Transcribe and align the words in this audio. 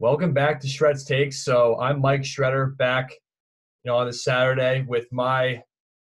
Welcome 0.00 0.32
back 0.32 0.60
to 0.60 0.68
Shred's 0.68 1.04
Takes. 1.04 1.44
So 1.44 1.76
I'm 1.80 2.00
Mike 2.00 2.22
Shredder 2.22 2.76
back, 2.76 3.10
you 3.82 3.90
know, 3.90 3.96
on 3.96 4.06
this 4.06 4.22
Saturday 4.22 4.84
with 4.86 5.06
my 5.10 5.60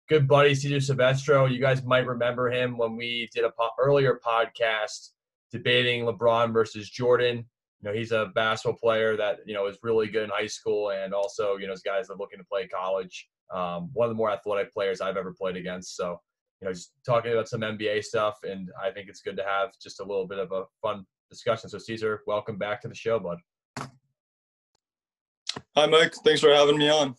good 0.10 0.28
buddy 0.28 0.54
Cesar 0.54 0.82
Silvestro. 0.82 1.46
You 1.46 1.60
guys 1.60 1.82
might 1.82 2.06
remember 2.06 2.52
him 2.52 2.78
when 2.78 2.98
we 2.98 3.30
did 3.34 3.46
a 3.46 3.52
po- 3.58 3.70
earlier 3.80 4.20
podcast 4.26 5.12
debating 5.52 6.04
LeBron 6.04 6.52
versus 6.52 6.90
Jordan. 6.90 7.38
You 7.82 7.90
know, 7.90 7.94
he's 7.94 8.12
a 8.12 8.32
basketball 8.36 8.78
player 8.78 9.16
that 9.16 9.40
you 9.46 9.54
know 9.54 9.68
is 9.68 9.78
really 9.82 10.08
good 10.08 10.24
in 10.24 10.30
high 10.30 10.48
school, 10.48 10.92
and 10.92 11.14
also 11.14 11.56
you 11.56 11.68
know, 11.68 11.74
is 11.74 11.82
guys 11.82 12.10
are 12.10 12.18
looking 12.18 12.40
to 12.40 12.46
play 12.46 12.68
college. 12.68 13.30
Um, 13.54 13.90
one 13.94 14.06
of 14.06 14.10
the 14.10 14.18
more 14.18 14.32
athletic 14.32 14.74
players 14.74 15.02
I've 15.02 15.18
ever 15.18 15.34
played 15.34 15.56
against. 15.56 15.96
So, 15.96 16.20
you 16.62 16.68
know, 16.68 16.74
just 16.74 16.92
talking 17.06 17.32
about 17.32 17.48
some 17.48 17.62
NBA 17.62 18.04
stuff, 18.04 18.36
and 18.44 18.70
I 18.82 18.92
think 18.92 19.10
it's 19.10 19.22
good 19.22 19.38
to 19.38 19.44
have 19.44 19.72
just 19.82 20.00
a 20.00 20.04
little 20.04 20.28
bit 20.28 20.40
of 20.40 20.52
a 20.52 20.64
fun 20.82 21.06
discussion. 21.30 21.70
So, 21.70 21.78
Caesar, 21.78 22.22
welcome 22.28 22.58
back 22.58 22.82
to 22.82 22.88
the 22.88 22.96
show, 22.96 23.20
bud. 23.20 23.38
Hi, 25.76 25.86
Mike. 25.86 26.14
Thanks 26.24 26.42
for 26.42 26.54
having 26.54 26.78
me 26.78 26.90
on. 26.90 27.16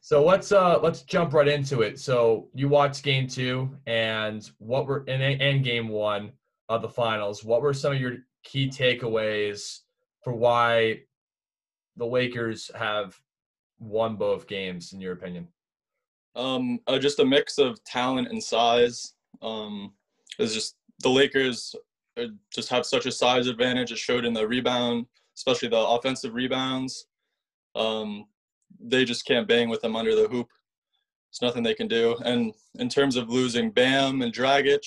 So 0.00 0.24
let's 0.24 0.52
uh 0.52 0.78
let's 0.80 1.02
jump 1.02 1.32
right 1.32 1.48
into 1.48 1.82
it. 1.82 1.98
So 1.98 2.48
you 2.54 2.68
watched 2.68 3.02
game 3.02 3.26
two, 3.26 3.70
and 3.86 4.48
what 4.58 4.86
were 4.86 5.04
and, 5.08 5.22
and 5.22 5.64
game 5.64 5.88
one 5.88 6.32
of 6.68 6.82
the 6.82 6.88
finals. 6.88 7.44
What 7.44 7.62
were 7.62 7.74
some 7.74 7.92
of 7.92 8.00
your 8.00 8.18
key 8.44 8.68
takeaways 8.68 9.80
for 10.22 10.32
why 10.32 11.00
the 11.96 12.06
Lakers 12.06 12.70
have 12.74 13.18
won 13.78 14.16
both 14.16 14.46
games, 14.46 14.92
in 14.92 15.00
your 15.00 15.12
opinion? 15.12 15.48
Um, 16.36 16.80
uh, 16.86 16.98
just 16.98 17.18
a 17.18 17.24
mix 17.24 17.58
of 17.58 17.82
talent 17.84 18.28
and 18.28 18.42
size. 18.42 19.14
Um, 19.42 19.92
it's 20.38 20.54
just 20.54 20.76
the 21.00 21.08
Lakers 21.08 21.74
uh, 22.18 22.26
just 22.52 22.68
have 22.68 22.86
such 22.86 23.06
a 23.06 23.12
size 23.12 23.46
advantage. 23.46 23.92
It 23.92 23.98
showed 23.98 24.24
in 24.24 24.34
the 24.34 24.46
rebound, 24.46 25.06
especially 25.36 25.68
the 25.68 25.78
offensive 25.78 26.34
rebounds. 26.34 27.06
Um, 27.74 28.26
they 28.80 29.04
just 29.04 29.26
can't 29.26 29.48
bang 29.48 29.68
with 29.68 29.80
them 29.80 29.96
under 29.96 30.14
the 30.14 30.28
hoop. 30.28 30.48
There's 31.30 31.48
nothing 31.48 31.62
they 31.62 31.74
can 31.74 31.88
do. 31.88 32.16
And 32.24 32.52
in 32.76 32.88
terms 32.88 33.16
of 33.16 33.28
losing 33.28 33.70
Bam 33.70 34.22
and 34.22 34.32
Dragic, 34.32 34.80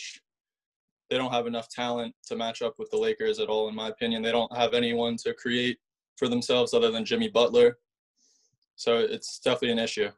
they 1.09 1.17
don't 1.17 1.33
have 1.33 1.47
enough 1.47 1.69
talent 1.69 2.15
to 2.27 2.35
match 2.35 2.61
up 2.61 2.75
with 2.79 2.89
the 2.89 2.97
Lakers 2.97 3.39
at 3.39 3.49
all, 3.49 3.67
in 3.67 3.75
my 3.75 3.89
opinion. 3.89 4.21
They 4.21 4.31
don't 4.31 4.55
have 4.55 4.73
anyone 4.73 5.17
to 5.17 5.33
create 5.33 5.77
for 6.17 6.27
themselves 6.27 6.73
other 6.73 6.91
than 6.91 7.05
Jimmy 7.05 7.27
Butler. 7.27 7.77
So 8.75 8.97
it's 8.97 9.39
definitely 9.39 9.71
an 9.71 9.79
issue. 9.79 10.09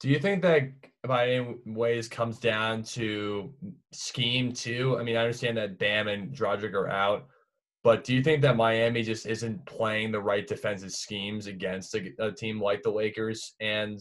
Do 0.00 0.08
you 0.08 0.18
think 0.18 0.42
that 0.42 0.70
by 1.06 1.28
any 1.28 1.56
ways 1.66 2.08
comes 2.08 2.38
down 2.38 2.82
to 2.84 3.52
scheme 3.92 4.52
too? 4.52 4.96
I 4.98 5.02
mean, 5.02 5.16
I 5.16 5.20
understand 5.20 5.58
that 5.58 5.78
Bam 5.78 6.08
and 6.08 6.34
Dragic 6.34 6.72
are 6.72 6.88
out, 6.88 7.26
but 7.84 8.04
do 8.04 8.14
you 8.14 8.22
think 8.22 8.40
that 8.42 8.56
Miami 8.56 9.02
just 9.02 9.26
isn't 9.26 9.64
playing 9.66 10.10
the 10.10 10.20
right 10.20 10.46
defensive 10.46 10.92
schemes 10.92 11.46
against 11.46 11.94
a, 11.94 12.12
a 12.18 12.32
team 12.32 12.60
like 12.60 12.82
the 12.82 12.90
Lakers 12.90 13.54
and 13.60 14.00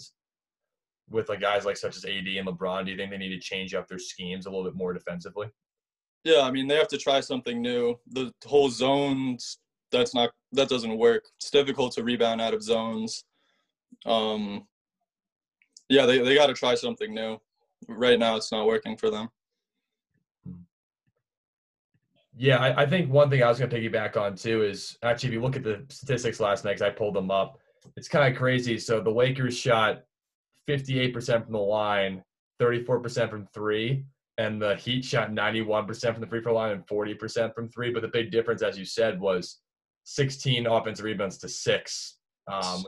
with 1.09 1.27
like 1.27 1.41
guys 1.41 1.65
like 1.65 1.77
such 1.77 1.97
as 1.97 2.05
AD 2.05 2.27
and 2.27 2.47
LeBron? 2.47 2.85
Do 2.85 2.91
you 2.91 2.97
think 2.97 3.11
they 3.11 3.17
need 3.17 3.35
to 3.35 3.39
change 3.39 3.73
up 3.73 3.87
their 3.87 3.99
schemes 3.99 4.45
a 4.45 4.49
little 4.49 4.65
bit 4.65 4.75
more 4.75 4.93
defensively? 4.93 5.47
Yeah, 6.23 6.41
I 6.41 6.51
mean 6.51 6.67
they 6.67 6.75
have 6.75 6.87
to 6.89 6.97
try 6.97 7.19
something 7.19 7.61
new. 7.61 7.97
The 8.11 8.31
whole 8.45 8.69
zones 8.69 9.59
that's 9.91 10.13
not 10.13 10.31
that 10.53 10.69
doesn't 10.69 10.97
work. 10.97 11.25
It's 11.37 11.49
difficult 11.49 11.93
to 11.93 12.03
rebound 12.03 12.41
out 12.41 12.53
of 12.53 12.63
zones. 12.63 13.23
Um, 14.05 14.65
yeah, 15.89 16.05
they 16.05 16.19
they 16.19 16.35
got 16.35 16.47
to 16.47 16.53
try 16.53 16.75
something 16.75 17.13
new. 17.13 17.39
Right 17.87 18.19
now, 18.19 18.35
it's 18.35 18.51
not 18.51 18.67
working 18.67 18.97
for 18.97 19.09
them. 19.09 19.29
Yeah, 22.41 22.57
I, 22.57 22.83
I, 22.83 22.85
think 22.85 23.11
one 23.11 23.29
thing 23.29 23.44
I 23.44 23.49
was 23.49 23.59
going 23.59 23.69
to 23.69 23.78
piggyback 23.78 24.16
on 24.16 24.33
too 24.35 24.63
is 24.63 24.97
actually 25.03 25.28
if 25.28 25.33
you 25.33 25.41
look 25.41 25.57
at 25.57 25.63
the 25.63 25.83
statistics 25.89 26.39
last 26.39 26.63
night, 26.63 26.81
I 26.81 26.89
pulled 26.89 27.16
them 27.16 27.29
up, 27.29 27.59
it's 27.97 28.07
kind 28.07 28.31
of 28.31 28.39
crazy. 28.39 28.78
So 28.78 29.01
the 29.01 29.09
Lakers 29.09 29.57
shot 29.57 30.03
58% 30.69 31.44
from 31.44 31.51
the 31.51 31.59
line, 31.59 32.23
34% 32.61 33.29
from 33.29 33.45
three, 33.53 34.05
and 34.38 34.61
the 34.61 34.75
Heat 34.78 35.03
shot 35.03 35.31
91% 35.31 36.13
from 36.13 36.22
the 36.22 36.28
free 36.28 36.41
throw 36.41 36.53
line 36.53 36.72
and 36.72 36.88
40% 36.88 37.53
from 37.53 37.67
three. 37.67 37.91
But 37.91 38.03
the 38.03 38.07
big 38.07 38.31
difference, 38.31 38.61
as 38.61 38.79
you 38.79 38.85
said, 38.85 39.19
was 39.19 39.59
16 40.03 40.65
offensive 40.67 41.05
rebounds 41.05 41.37
to 41.39 41.49
six. 41.49 42.17
Um, 42.51 42.83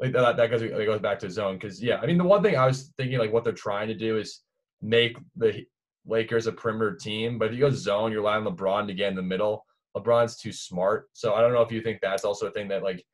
like 0.00 0.12
that, 0.12 0.36
that 0.36 0.50
goes 0.50 0.60
that 0.60 0.70
goes 0.70 1.00
back 1.00 1.18
to 1.20 1.30
zone 1.30 1.54
because 1.54 1.82
yeah, 1.82 1.98
I 2.02 2.06
mean 2.06 2.18
the 2.18 2.24
one 2.24 2.42
thing 2.42 2.56
I 2.56 2.66
was 2.66 2.92
thinking 2.96 3.18
like 3.18 3.32
what 3.32 3.44
they're 3.44 3.52
trying 3.52 3.88
to 3.88 3.94
do 3.94 4.18
is 4.18 4.40
make 4.80 5.16
the 5.36 5.64
Lakers 6.06 6.46
a 6.46 6.52
perimeter 6.52 6.96
team, 6.96 7.38
but 7.38 7.48
if 7.48 7.54
you 7.54 7.60
go 7.60 7.70
zone, 7.70 8.10
you're 8.10 8.22
allowing 8.22 8.44
LeBron 8.44 8.86
to 8.88 8.94
get 8.94 9.10
in 9.10 9.16
the 9.16 9.22
middle. 9.22 9.64
LeBron's 9.96 10.36
too 10.36 10.52
smart. 10.52 11.08
So 11.12 11.34
I 11.34 11.40
don't 11.40 11.52
know 11.52 11.62
if 11.62 11.70
you 11.70 11.80
think 11.82 12.00
that's 12.00 12.24
also 12.24 12.46
a 12.46 12.50
thing 12.50 12.68
that 12.68 12.82
like, 12.82 13.04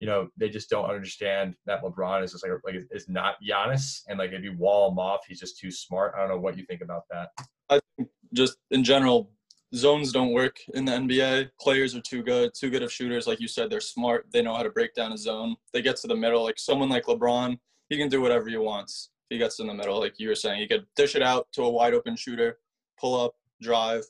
you 0.00 0.06
know, 0.06 0.28
they 0.36 0.50
just 0.50 0.68
don't 0.68 0.90
understand 0.90 1.54
that 1.66 1.82
LeBron 1.82 2.22
is 2.22 2.32
just 2.32 2.44
like 2.44 2.52
like 2.64 2.84
is 2.90 3.08
not 3.08 3.36
Giannis, 3.42 4.02
and 4.08 4.18
like 4.18 4.32
if 4.32 4.42
you 4.42 4.54
wall 4.58 4.90
him 4.90 4.98
off, 4.98 5.20
he's 5.26 5.40
just 5.40 5.58
too 5.58 5.70
smart. 5.70 6.12
I 6.14 6.20
don't 6.20 6.28
know 6.28 6.38
what 6.38 6.58
you 6.58 6.66
think 6.66 6.82
about 6.82 7.04
that. 7.10 7.30
I 7.70 7.80
think 7.96 8.10
just 8.34 8.56
in 8.70 8.84
general, 8.84 9.30
zones 9.74 10.12
don't 10.12 10.32
work 10.32 10.56
in 10.74 10.84
the 10.84 10.92
NBA. 10.92 11.50
Players 11.60 11.94
are 11.94 12.00
too 12.00 12.22
good, 12.22 12.52
too 12.54 12.70
good 12.70 12.82
of 12.82 12.92
shooters. 12.92 13.26
Like 13.26 13.40
you 13.40 13.48
said, 13.48 13.70
they're 13.70 13.80
smart. 13.80 14.26
They 14.32 14.42
know 14.42 14.54
how 14.54 14.62
to 14.62 14.70
break 14.70 14.94
down 14.94 15.12
a 15.12 15.18
zone. 15.18 15.56
They 15.72 15.82
get 15.82 15.96
to 15.96 16.06
the 16.06 16.16
middle. 16.16 16.42
Like 16.42 16.58
someone 16.58 16.88
like 16.88 17.04
LeBron, 17.04 17.58
he 17.88 17.96
can 17.96 18.08
do 18.08 18.20
whatever 18.20 18.48
he 18.48 18.56
wants 18.56 19.10
he 19.34 19.38
gets 19.38 19.58
in 19.58 19.66
the 19.66 19.74
middle, 19.74 19.98
like 19.98 20.18
you 20.18 20.28
were 20.28 20.34
saying, 20.34 20.60
he 20.60 20.66
could 20.66 20.86
dish 20.96 21.14
it 21.14 21.22
out 21.22 21.48
to 21.52 21.62
a 21.62 21.70
wide 21.70 21.94
open 21.94 22.16
shooter, 22.16 22.58
pull 22.98 23.20
up, 23.20 23.34
drive. 23.60 24.04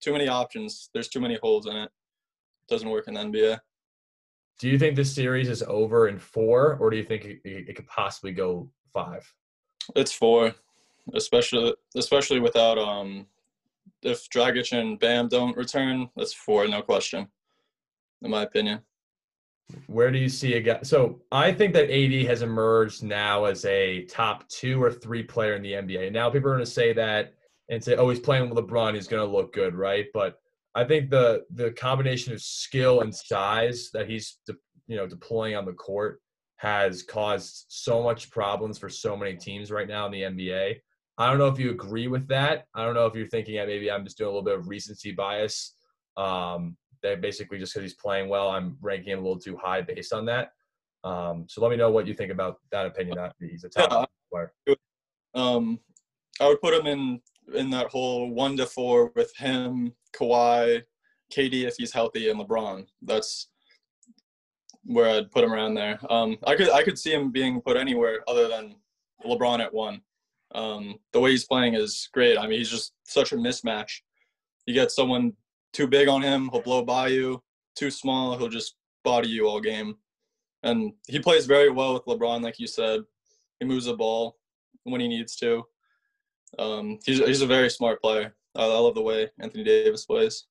Too 0.00 0.12
many 0.12 0.28
options. 0.28 0.90
There's 0.94 1.08
too 1.08 1.20
many 1.20 1.38
holes 1.42 1.66
in 1.66 1.76
it. 1.76 1.90
Doesn't 2.68 2.88
work 2.88 3.08
in 3.08 3.14
the 3.14 3.20
NBA. 3.20 3.58
Do 4.60 4.68
you 4.68 4.78
think 4.78 4.96
this 4.96 5.12
series 5.12 5.48
is 5.48 5.62
over 5.64 6.08
in 6.08 6.18
four, 6.18 6.76
or 6.80 6.90
do 6.90 6.96
you 6.96 7.02
think 7.02 7.24
it, 7.24 7.40
it 7.44 7.76
could 7.76 7.86
possibly 7.86 8.32
go 8.32 8.70
five? 8.92 9.32
It's 9.96 10.12
four, 10.12 10.54
especially 11.14 11.74
especially 11.96 12.40
without 12.40 12.76
um, 12.76 13.26
if 14.02 14.28
Dragic 14.30 14.78
and 14.78 14.98
Bam 14.98 15.28
don't 15.28 15.56
return, 15.56 16.08
that's 16.16 16.32
four, 16.32 16.66
no 16.68 16.82
question, 16.82 17.28
in 18.22 18.30
my 18.30 18.42
opinion. 18.42 18.80
Where 19.86 20.10
do 20.10 20.18
you 20.18 20.28
see 20.28 20.54
a 20.54 20.60
guy? 20.60 20.80
So 20.82 21.20
I 21.30 21.52
think 21.52 21.74
that 21.74 21.90
AD 21.90 22.26
has 22.26 22.40
emerged 22.42 23.02
now 23.02 23.44
as 23.44 23.64
a 23.66 24.04
top 24.04 24.48
two 24.48 24.82
or 24.82 24.90
three 24.90 25.22
player 25.22 25.54
in 25.54 25.62
the 25.62 25.72
NBA. 25.72 26.10
Now 26.10 26.30
people 26.30 26.48
are 26.48 26.54
going 26.54 26.64
to 26.64 26.70
say 26.70 26.94
that 26.94 27.34
and 27.68 27.82
say, 27.84 27.94
"Oh, 27.96 28.08
he's 28.08 28.18
playing 28.18 28.48
with 28.48 28.58
LeBron. 28.58 28.94
He's 28.94 29.08
going 29.08 29.26
to 29.26 29.30
look 29.30 29.52
good, 29.52 29.74
right?" 29.74 30.06
But 30.14 30.40
I 30.74 30.84
think 30.84 31.10
the 31.10 31.44
the 31.54 31.72
combination 31.72 32.32
of 32.32 32.40
skill 32.40 33.02
and 33.02 33.14
size 33.14 33.90
that 33.92 34.08
he's 34.08 34.38
de- 34.46 34.54
you 34.86 34.96
know 34.96 35.06
deploying 35.06 35.54
on 35.54 35.66
the 35.66 35.74
court 35.74 36.20
has 36.56 37.02
caused 37.02 37.66
so 37.68 38.02
much 38.02 38.30
problems 38.30 38.78
for 38.78 38.88
so 38.88 39.16
many 39.16 39.36
teams 39.36 39.70
right 39.70 39.86
now 39.86 40.06
in 40.06 40.12
the 40.12 40.22
NBA. 40.22 40.76
I 41.18 41.28
don't 41.28 41.38
know 41.38 41.48
if 41.48 41.58
you 41.58 41.70
agree 41.70 42.06
with 42.06 42.28
that. 42.28 42.66
I 42.74 42.84
don't 42.84 42.94
know 42.94 43.06
if 43.06 43.14
you're 43.14 43.28
thinking 43.28 43.56
that 43.56 43.66
maybe 43.66 43.90
I'm 43.90 44.04
just 44.04 44.16
doing 44.16 44.28
a 44.28 44.30
little 44.30 44.44
bit 44.44 44.58
of 44.58 44.68
recency 44.68 45.12
bias. 45.12 45.74
Um, 46.16 46.76
that 47.02 47.20
basically 47.20 47.58
just 47.58 47.74
because 47.74 47.90
he's 47.90 48.00
playing 48.00 48.28
well, 48.28 48.50
I'm 48.50 48.76
ranking 48.80 49.12
him 49.12 49.20
a 49.20 49.22
little 49.22 49.38
too 49.38 49.56
high 49.56 49.80
based 49.82 50.12
on 50.12 50.24
that. 50.26 50.52
Um, 51.04 51.46
so 51.48 51.60
let 51.62 51.70
me 51.70 51.76
know 51.76 51.90
what 51.90 52.06
you 52.06 52.14
think 52.14 52.32
about 52.32 52.58
that 52.72 52.86
opinion. 52.86 53.16
That 53.16 53.34
he's 53.40 53.64
a 53.64 53.68
top 53.68 53.90
yeah, 53.90 54.04
player. 54.30 54.76
Um, 55.34 55.78
I 56.40 56.48
would 56.48 56.60
put 56.60 56.74
him 56.74 56.86
in 56.86 57.20
in 57.54 57.70
that 57.70 57.88
whole 57.88 58.30
one 58.30 58.56
to 58.56 58.66
four 58.66 59.12
with 59.14 59.34
him, 59.36 59.92
Kawhi, 60.14 60.82
KD 61.32 61.64
if 61.66 61.76
he's 61.78 61.92
healthy, 61.92 62.30
and 62.30 62.40
LeBron. 62.40 62.86
That's 63.02 63.48
where 64.84 65.08
I'd 65.08 65.30
put 65.30 65.44
him 65.44 65.52
around 65.52 65.74
there. 65.74 65.98
Um, 66.10 66.36
I 66.46 66.56
could 66.56 66.70
I 66.70 66.82
could 66.82 66.98
see 66.98 67.12
him 67.12 67.30
being 67.30 67.60
put 67.60 67.76
anywhere 67.76 68.20
other 68.26 68.48
than 68.48 68.74
LeBron 69.24 69.60
at 69.60 69.72
one. 69.72 70.00
Um, 70.54 70.96
the 71.12 71.20
way 71.20 71.30
he's 71.32 71.44
playing 71.44 71.74
is 71.74 72.08
great. 72.12 72.38
I 72.38 72.46
mean, 72.46 72.58
he's 72.58 72.70
just 72.70 72.92
such 73.04 73.32
a 73.32 73.36
mismatch. 73.36 74.00
You 74.66 74.74
get 74.74 74.90
someone 74.90 75.32
too 75.72 75.86
big 75.86 76.08
on 76.08 76.22
him, 76.22 76.48
he'll 76.50 76.62
blow 76.62 76.82
by 76.82 77.08
you. 77.08 77.42
Too 77.76 77.90
small, 77.90 78.36
he'll 78.36 78.48
just 78.48 78.74
body 79.04 79.28
you 79.28 79.46
all 79.46 79.60
game. 79.60 79.96
And 80.62 80.92
he 81.06 81.20
plays 81.20 81.46
very 81.46 81.70
well 81.70 81.94
with 81.94 82.04
LeBron, 82.06 82.42
like 82.42 82.58
you 82.58 82.66
said. 82.66 83.00
He 83.60 83.66
moves 83.66 83.84
the 83.84 83.94
ball 83.94 84.36
when 84.84 85.00
he 85.00 85.08
needs 85.08 85.36
to. 85.36 85.64
Um, 86.58 86.98
he's 87.04 87.18
he's 87.18 87.42
a 87.42 87.46
very 87.46 87.70
smart 87.70 88.00
player. 88.00 88.34
I, 88.56 88.62
I 88.62 88.78
love 88.78 88.94
the 88.94 89.02
way 89.02 89.28
Anthony 89.40 89.64
Davis 89.64 90.06
plays. 90.06 90.46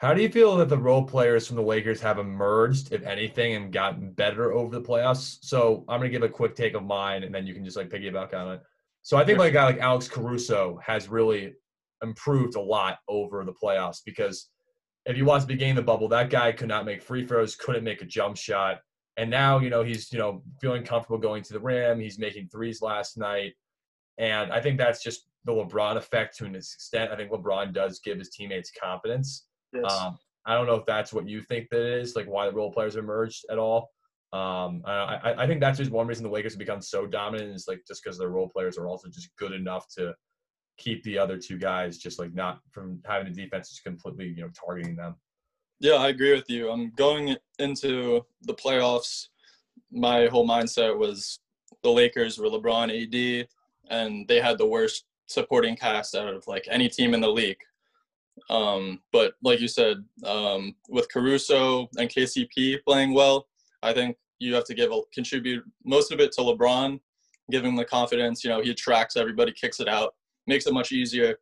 How 0.00 0.14
do 0.14 0.22
you 0.22 0.30
feel 0.30 0.56
that 0.56 0.70
the 0.70 0.78
role 0.78 1.04
players 1.04 1.46
from 1.46 1.56
the 1.56 1.62
Lakers 1.62 2.00
have 2.00 2.18
emerged, 2.18 2.90
if 2.90 3.02
anything, 3.02 3.54
and 3.54 3.70
gotten 3.70 4.12
better 4.12 4.50
over 4.50 4.74
the 4.74 4.80
playoffs? 4.80 5.36
So 5.42 5.84
I'm 5.88 6.00
gonna 6.00 6.08
give 6.08 6.22
a 6.22 6.28
quick 6.28 6.56
take 6.56 6.72
of 6.72 6.84
mine, 6.84 7.22
and 7.22 7.34
then 7.34 7.46
you 7.46 7.52
can 7.52 7.66
just 7.66 7.76
like 7.76 7.90
piggyback 7.90 8.32
on 8.32 8.54
it. 8.54 8.62
So 9.02 9.18
I 9.18 9.26
think 9.26 9.38
like 9.38 9.50
a 9.50 9.54
guy 9.54 9.64
like 9.66 9.78
Alex 9.78 10.08
Caruso 10.08 10.80
has 10.82 11.10
really 11.10 11.52
improved 12.02 12.56
a 12.56 12.60
lot 12.60 13.00
over 13.08 13.44
the 13.44 13.52
playoffs 13.52 13.98
because 14.02 14.48
if 15.04 15.18
you 15.18 15.26
watch 15.26 15.42
the 15.42 15.48
beginning 15.48 15.72
of 15.72 15.76
the 15.76 15.82
bubble, 15.82 16.08
that 16.08 16.30
guy 16.30 16.50
could 16.52 16.68
not 16.68 16.86
make 16.86 17.02
free 17.02 17.26
throws, 17.26 17.54
couldn't 17.54 17.84
make 17.84 18.00
a 18.00 18.06
jump 18.06 18.38
shot. 18.38 18.80
And 19.18 19.28
now, 19.28 19.58
you 19.58 19.68
know, 19.68 19.82
he's, 19.82 20.10
you 20.10 20.18
know, 20.18 20.42
feeling 20.62 20.82
comfortable 20.82 21.18
going 21.18 21.42
to 21.42 21.52
the 21.52 21.60
rim. 21.60 22.00
He's 22.00 22.18
making 22.18 22.48
threes 22.48 22.80
last 22.80 23.18
night. 23.18 23.52
And 24.16 24.50
I 24.50 24.62
think 24.62 24.78
that's 24.78 25.02
just 25.02 25.26
the 25.44 25.52
LeBron 25.52 25.96
effect 25.96 26.38
to 26.38 26.46
an 26.46 26.56
extent. 26.56 27.12
I 27.12 27.16
think 27.16 27.30
LeBron 27.30 27.74
does 27.74 28.00
give 28.00 28.18
his 28.18 28.30
teammates 28.30 28.70
confidence. 28.70 29.46
Yes. 29.72 29.92
Um, 29.92 30.18
I 30.46 30.54
don't 30.54 30.66
know 30.66 30.74
if 30.74 30.86
that's 30.86 31.12
what 31.12 31.28
you 31.28 31.42
think 31.42 31.68
that 31.70 31.82
is, 31.82 32.16
like 32.16 32.26
why 32.26 32.46
the 32.46 32.52
role 32.52 32.72
players 32.72 32.96
emerged 32.96 33.44
at 33.50 33.58
all. 33.58 33.90
Um, 34.32 34.82
I, 34.86 35.34
I 35.38 35.46
think 35.46 35.60
that's 35.60 35.78
just 35.78 35.90
one 35.90 36.06
reason 36.06 36.24
the 36.24 36.30
Lakers 36.30 36.52
have 36.52 36.58
become 36.58 36.80
so 36.80 37.06
dominant 37.06 37.54
is 37.54 37.66
like 37.66 37.82
just 37.86 38.02
because 38.02 38.16
their 38.18 38.28
role 38.28 38.48
players 38.48 38.78
are 38.78 38.86
also 38.86 39.08
just 39.08 39.28
good 39.36 39.52
enough 39.52 39.86
to 39.96 40.14
keep 40.78 41.02
the 41.02 41.18
other 41.18 41.36
two 41.36 41.58
guys 41.58 41.98
just 41.98 42.18
like 42.18 42.32
not 42.32 42.60
from 42.70 43.00
having 43.04 43.30
the 43.30 43.42
defense 43.42 43.68
just 43.68 43.84
completely 43.84 44.28
you 44.28 44.42
know 44.42 44.50
targeting 44.58 44.96
them. 44.96 45.16
Yeah, 45.80 45.94
I 45.94 46.08
agree 46.08 46.32
with 46.32 46.48
you. 46.48 46.70
I'm 46.70 46.90
going 46.90 47.36
into 47.58 48.24
the 48.42 48.54
playoffs. 48.54 49.28
My 49.90 50.26
whole 50.26 50.46
mindset 50.46 50.96
was 50.96 51.40
the 51.82 51.90
Lakers 51.90 52.38
were 52.38 52.48
LeBron, 52.48 52.90
AD, 52.90 53.48
and 53.90 54.28
they 54.28 54.40
had 54.40 54.58
the 54.58 54.66
worst 54.66 55.04
supporting 55.26 55.76
cast 55.76 56.14
out 56.14 56.32
of 56.32 56.46
like 56.46 56.66
any 56.70 56.88
team 56.88 57.14
in 57.14 57.20
the 57.20 57.28
league. 57.28 57.60
Um, 58.48 59.00
but 59.12 59.34
like 59.42 59.60
you 59.60 59.68
said, 59.68 60.04
um, 60.24 60.74
with 60.88 61.10
Caruso 61.12 61.88
and 61.98 62.08
KCP 62.08 62.82
playing 62.84 63.12
well, 63.14 63.46
I 63.82 63.92
think 63.92 64.16
you 64.38 64.54
have 64.54 64.64
to 64.64 64.74
give 64.74 64.90
a, 64.92 65.00
contribute 65.12 65.64
most 65.84 66.12
of 66.12 66.20
it 66.20 66.32
to 66.32 66.40
LeBron, 66.40 67.00
give 67.50 67.64
him 67.64 67.76
the 67.76 67.84
confidence. 67.84 68.42
You 68.42 68.50
know, 68.50 68.62
he 68.62 68.70
attracts 68.70 69.16
everybody, 69.16 69.52
kicks 69.52 69.80
it 69.80 69.88
out, 69.88 70.14
makes 70.46 70.66
it 70.66 70.74
much 70.74 70.92
easier. 70.92 71.36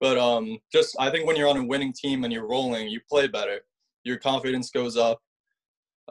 But 0.00 0.18
um, 0.18 0.58
just 0.72 0.96
I 0.98 1.10
think 1.10 1.26
when 1.26 1.36
you're 1.36 1.48
on 1.48 1.56
a 1.56 1.64
winning 1.64 1.92
team 1.92 2.24
and 2.24 2.32
you're 2.32 2.48
rolling, 2.48 2.88
you 2.88 3.00
play 3.08 3.26
better. 3.26 3.60
Your 4.04 4.18
confidence 4.18 4.70
goes 4.70 4.96
up. 4.96 5.20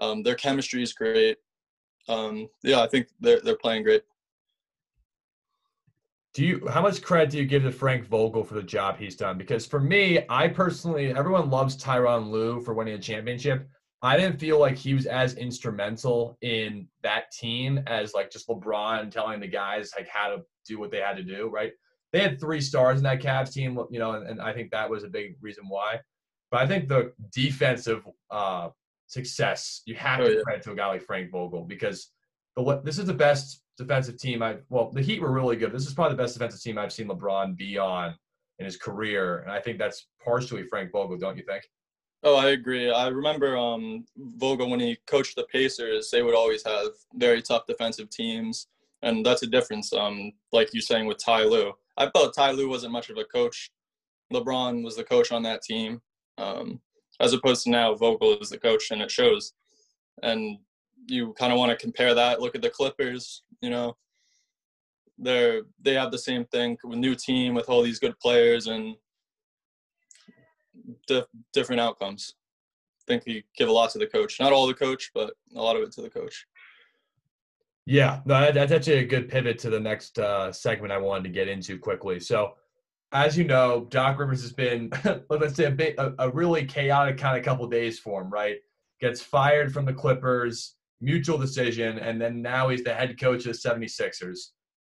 Um, 0.02 0.24
their 0.24 0.36
chemistry 0.36 0.82
is 0.82 0.94
great. 0.94 1.38
Um, 2.10 2.50
yeah, 2.64 2.82
I 2.82 2.88
think 2.88 3.08
they're 3.20 3.40
they're 3.42 3.58
playing 3.58 3.84
great. 3.84 4.04
Do 6.34 6.44
you 6.44 6.68
how 6.68 6.82
much 6.82 7.02
credit 7.04 7.30
do 7.30 7.38
you 7.38 7.46
give 7.46 7.64
to 7.64 7.72
Frank 7.72 8.06
Vogel 8.06 8.44
for 8.44 8.56
the 8.56 8.64
job 8.64 8.98
he's 8.98 9.16
done? 9.16 9.38
Because 9.38 9.68
for 9.68 9.80
me, 9.80 10.26
I 10.30 10.48
personally, 10.48 11.16
everyone 11.16 11.52
loves 11.52 11.78
Tyronn 11.78 12.32
Lue 12.32 12.60
for 12.62 12.74
winning 12.74 12.96
a 12.96 13.00
championship. 13.00 13.70
I 14.02 14.18
didn't 14.18 14.40
feel 14.40 14.60
like 14.60 14.76
he 14.76 14.94
was 14.94 15.06
as 15.06 15.36
instrumental 15.36 16.38
in 16.42 16.88
that 17.04 17.32
team 17.32 17.82
as 17.88 18.14
like 18.14 18.32
just 18.32 18.50
LeBron 18.50 19.12
telling 19.12 19.40
the 19.40 19.48
guys 19.48 19.92
like 19.96 20.10
how 20.10 20.30
to 20.30 20.42
do 20.66 20.80
what 20.80 20.92
they 20.92 21.00
had 21.00 21.16
to 21.18 21.24
do, 21.24 21.50
right? 21.50 21.72
They 22.12 22.20
had 22.20 22.40
three 22.40 22.62
stars 22.62 22.98
in 22.98 23.04
that 23.04 23.22
Cavs 23.22 23.54
team, 23.54 23.80
you 23.90 24.00
know, 24.00 24.12
and, 24.12 24.28
and 24.28 24.42
I 24.42 24.54
think 24.54 24.72
that 24.72 24.90
was 24.90 25.04
a 25.04 25.08
big 25.08 25.38
reason 25.40 25.66
why. 25.68 26.00
But 26.52 26.62
I 26.62 26.68
think 26.68 26.90
the 26.90 27.14
defensive 27.32 28.06
uh, 28.30 28.70
success 29.08 29.82
you 29.86 29.96
have 29.96 30.20
oh, 30.20 30.28
to 30.28 30.36
yeah. 30.36 30.42
credit 30.42 30.64
to 30.64 30.72
a 30.72 30.76
guy 30.76 30.88
like 30.88 31.04
Frank 31.04 31.32
Vogel 31.32 31.64
because 31.64 32.10
the 32.56 32.82
this 32.84 33.00
is 33.00 33.06
the 33.06 33.14
best 33.14 33.62
defensive 33.78 34.18
team 34.18 34.44
I 34.44 34.58
well 34.70 34.92
the 34.92 35.02
Heat 35.02 35.22
were 35.22 35.32
really 35.32 35.56
good. 35.56 35.72
This 35.72 35.88
is 35.88 35.94
probably 35.94 36.16
the 36.16 36.24
best 36.24 36.36
defensive 36.36 36.62
team 36.62 36.78
I've 36.78 36.94
seen 36.94 37.08
LeBron 37.08 37.58
be 37.58 37.78
on 37.78 38.16
in 38.60 38.66
his 38.66 38.78
career, 38.78 39.40
and 39.40 39.52
I 39.52 39.60
think 39.60 39.80
that's 39.80 40.08
partially 40.24 40.64
Frank 40.64 40.92
Vogel, 40.92 41.18
don't 41.18 41.38
you 41.38 41.44
think? 41.44 41.64
Oh, 42.26 42.36
I 42.36 42.52
agree. 42.52 42.90
I 42.90 43.08
remember 43.08 43.58
um, 43.58 44.06
Vogel 44.16 44.70
when 44.70 44.80
he 44.80 44.98
coached 45.08 45.36
the 45.36 45.46
Pacers. 45.52 46.10
They 46.10 46.22
would 46.22 46.36
always 46.36 46.64
have 46.66 46.88
very 47.16 47.42
tough 47.42 47.66
defensive 47.68 48.10
teams, 48.10 48.68
and 49.02 49.26
that's 49.26 49.44
a 49.44 49.48
difference. 49.48 49.92
Um, 49.92 50.32
like 50.52 50.70
you're 50.74 50.82
saying 50.82 51.06
with 51.06 51.18
Ty 51.24 51.44
Lue, 51.44 51.74
I 51.98 52.10
felt 52.12 52.36
Ty 52.36 52.52
Lue 52.52 52.70
wasn't 52.70 52.94
much 52.94 53.10
of 53.10 53.18
a 53.18 53.26
coach. 53.26 53.72
LeBron 54.32 54.84
was 54.84 54.96
the 54.96 55.04
coach 55.04 55.32
on 55.32 55.44
that 55.44 55.64
team, 55.64 56.02
um, 56.38 56.80
as 57.20 57.34
opposed 57.34 57.64
to 57.64 57.72
now 57.72 57.94
Vogel 57.94 58.38
is 58.40 58.50
the 58.50 58.58
coach, 58.58 58.92
and 58.92 59.02
it 59.02 59.12
shows. 59.12 59.54
And 60.22 60.60
you 61.08 61.34
kind 61.34 61.52
of 61.52 61.60
want 61.60 61.72
to 61.72 61.78
compare 61.78 62.14
that. 62.14 62.42
Look 62.42 62.56
at 62.56 62.62
the 62.62 62.70
Clippers. 62.70 63.44
You 63.62 63.70
know, 63.70 63.96
they're 65.18 65.62
they 65.82 65.94
have 65.94 66.12
the 66.12 66.18
same 66.18 66.46
thing 66.46 66.78
with 66.84 66.98
new 66.98 67.16
team 67.16 67.54
with 67.54 67.70
all 67.70 67.82
these 67.82 68.00
good 68.00 68.18
players 68.20 68.68
and 68.68 68.96
dif- 71.08 71.26
different 71.54 71.82
outcomes. 71.82 72.36
I 73.02 73.04
think 73.08 73.24
you 73.26 73.44
give 73.58 73.70
a 73.70 73.72
lot 73.72 73.92
to 73.92 74.00
the 74.00 74.08
coach. 74.08 74.40
Not 74.40 74.54
all 74.54 74.68
the 74.68 74.74
coach, 74.74 75.12
but 75.14 75.34
a 75.56 75.62
lot 75.62 75.76
of 75.76 75.84
it 75.84 75.92
to 75.94 76.02
the 76.02 76.10
coach. 76.10 76.46
Yeah, 77.86 78.22
no, 78.26 78.52
that's 78.52 78.72
actually 78.72 79.00
a 79.00 79.06
good 79.06 79.28
pivot 79.28 79.60
to 79.60 79.70
the 79.70 79.80
next 79.80 80.18
uh, 80.18 80.54
segment 80.54 80.94
I 80.94 80.98
wanted 80.98 81.24
to 81.24 81.30
get 81.30 81.50
into 81.50 81.78
quickly. 81.78 82.20
So, 82.22 82.54
as 83.12 83.38
you 83.38 83.44
know, 83.44 83.88
Doc 83.90 84.18
Rivers 84.18 84.42
has 84.42 84.54
been, 84.54 84.90
let's 85.30 85.56
say, 85.56 85.66
a, 85.66 85.72
bit, 85.72 85.96
a, 85.98 86.14
a 86.20 86.30
really 86.30 86.66
chaotic 86.66 87.18
kind 87.18 87.38
of 87.38 87.44
couple 87.44 87.68
days 87.68 88.00
for 88.00 88.22
him, 88.22 88.30
right? 88.30 88.58
Gets 89.02 89.22
fired 89.22 89.74
from 89.74 89.84
the 89.84 89.94
Clippers, 89.94 90.76
mutual 91.04 91.38
decision, 91.38 92.00
and 92.00 92.20
then 92.20 92.42
now 92.42 92.70
he's 92.70 92.84
the 92.84 92.94
head 92.94 93.20
coach 93.20 93.46
of 93.46 93.54
the 93.54 93.70
76ers. 93.70 94.40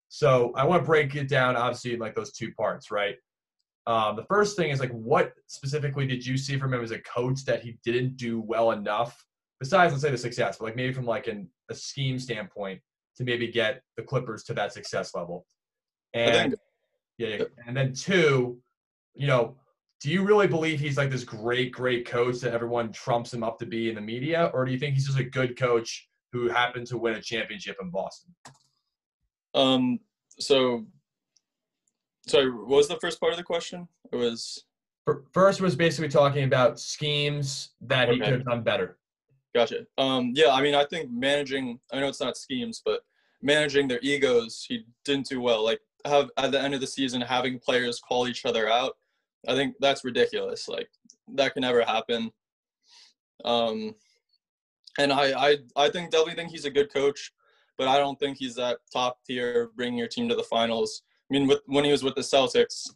So, 0.09 0.53
I 0.55 0.65
want 0.65 0.83
to 0.83 0.85
break 0.85 1.15
it 1.15 1.29
down, 1.29 1.55
obviously, 1.55 1.93
in 1.93 1.99
like 1.99 2.15
those 2.15 2.31
two 2.31 2.51
parts, 2.53 2.91
right? 2.91 3.15
Um, 3.87 4.17
the 4.17 4.25
first 4.25 4.57
thing 4.57 4.69
is 4.69 4.81
like, 4.81 4.91
what 4.91 5.31
specifically 5.47 6.05
did 6.05 6.25
you 6.25 6.37
see 6.37 6.57
from 6.57 6.73
him 6.73 6.83
as 6.83 6.91
a 6.91 6.99
coach 6.99 7.45
that 7.45 7.63
he 7.63 7.77
didn't 7.85 8.17
do 8.17 8.41
well 8.41 8.71
enough? 8.71 9.25
Besides, 9.59 9.93
let's 9.93 10.03
say 10.03 10.11
the 10.11 10.17
success, 10.17 10.57
but 10.57 10.65
like 10.65 10.75
maybe 10.75 10.93
from 10.93 11.05
like 11.05 11.27
an, 11.27 11.49
a 11.69 11.75
scheme 11.75 12.19
standpoint 12.19 12.81
to 13.15 13.23
maybe 13.23 13.47
get 13.47 13.81
the 13.95 14.03
Clippers 14.03 14.43
to 14.43 14.53
that 14.53 14.73
success 14.73 15.15
level. 15.15 15.45
And 16.13 16.55
yeah, 17.17 17.43
and 17.65 17.75
then 17.75 17.93
two, 17.93 18.59
you 19.15 19.25
know, 19.25 19.55
do 20.01 20.11
you 20.11 20.23
really 20.23 20.47
believe 20.47 20.79
he's 20.79 20.97
like 20.97 21.09
this 21.09 21.23
great, 21.23 21.71
great 21.71 22.05
coach 22.05 22.39
that 22.41 22.53
everyone 22.53 22.91
trumps 22.91 23.33
him 23.33 23.43
up 23.43 23.57
to 23.59 23.65
be 23.65 23.89
in 23.89 23.95
the 23.95 24.01
media, 24.01 24.51
or 24.53 24.65
do 24.65 24.71
you 24.71 24.77
think 24.77 24.93
he's 24.93 25.07
just 25.07 25.17
a 25.17 25.23
good 25.23 25.57
coach 25.57 26.06
who 26.31 26.49
happened 26.49 26.87
to 26.87 26.97
win 26.97 27.15
a 27.15 27.21
championship 27.21 27.77
in 27.81 27.89
Boston? 27.89 28.33
Um. 29.53 29.99
So 30.39 30.85
Sorry, 32.27 32.51
what 32.51 32.67
was 32.67 32.87
the 32.89 32.99
first 32.99 33.19
part 33.19 33.31
of 33.31 33.37
the 33.37 33.43
question? 33.43 33.87
It 34.11 34.17
was 34.17 34.65
first 35.31 35.61
was 35.61 35.75
basically 35.75 36.09
talking 36.09 36.43
about 36.43 36.79
schemes 36.79 37.69
that 37.81 38.09
okay. 38.09 38.15
he 38.15 38.19
could 38.19 38.33
have 38.33 38.45
done 38.45 38.63
better. 38.63 38.97
Gotcha. 39.55 39.87
Um, 39.97 40.33
yeah, 40.35 40.51
I 40.51 40.61
mean, 40.61 40.75
I 40.75 40.83
think 40.83 41.09
managing. 41.09 41.79
I 41.91 41.99
know 41.99 42.09
it's 42.09 42.19
not 42.19 42.35
schemes, 42.35 42.81
but 42.83 43.01
managing 43.41 43.87
their 43.87 43.99
egos, 44.01 44.65
he 44.67 44.85
didn't 45.05 45.27
do 45.27 45.39
well. 45.39 45.63
Like 45.63 45.79
have 46.05 46.29
at 46.37 46.51
the 46.51 46.61
end 46.61 46.73
of 46.73 46.81
the 46.81 46.87
season, 46.87 47.21
having 47.21 47.59
players 47.59 47.99
call 47.99 48.27
each 48.27 48.45
other 48.45 48.69
out. 48.69 48.97
I 49.47 49.55
think 49.55 49.75
that's 49.79 50.03
ridiculous. 50.03 50.67
Like 50.67 50.89
that 51.35 51.53
can 51.53 51.61
never 51.61 51.83
happen. 51.83 52.29
Um, 53.45 53.95
and 54.97 55.11
I, 55.11 55.49
I, 55.51 55.57
I 55.75 55.89
think 55.89 56.11
definitely 56.11 56.35
think 56.35 56.51
he's 56.51 56.65
a 56.65 56.71
good 56.71 56.91
coach, 56.91 57.31
but 57.77 57.87
I 57.87 57.97
don't 57.97 58.19
think 58.19 58.37
he's 58.37 58.55
that 58.55 58.79
top 58.91 59.19
tier, 59.25 59.69
bringing 59.75 59.97
your 59.97 60.07
team 60.07 60.27
to 60.29 60.35
the 60.35 60.43
finals. 60.43 61.03
I 61.29 61.33
mean, 61.33 61.47
with, 61.47 61.59
when 61.65 61.85
he 61.85 61.91
was 61.91 62.03
with 62.03 62.15
the 62.15 62.21
Celtics, 62.21 62.89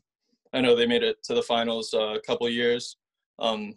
I 0.53 0.61
know 0.61 0.75
they 0.75 0.87
made 0.87 1.03
it 1.03 1.23
to 1.23 1.33
the 1.33 1.43
finals 1.43 1.93
uh, 1.93 2.13
a 2.13 2.21
couple 2.21 2.49
years. 2.49 2.97
Um, 3.39 3.75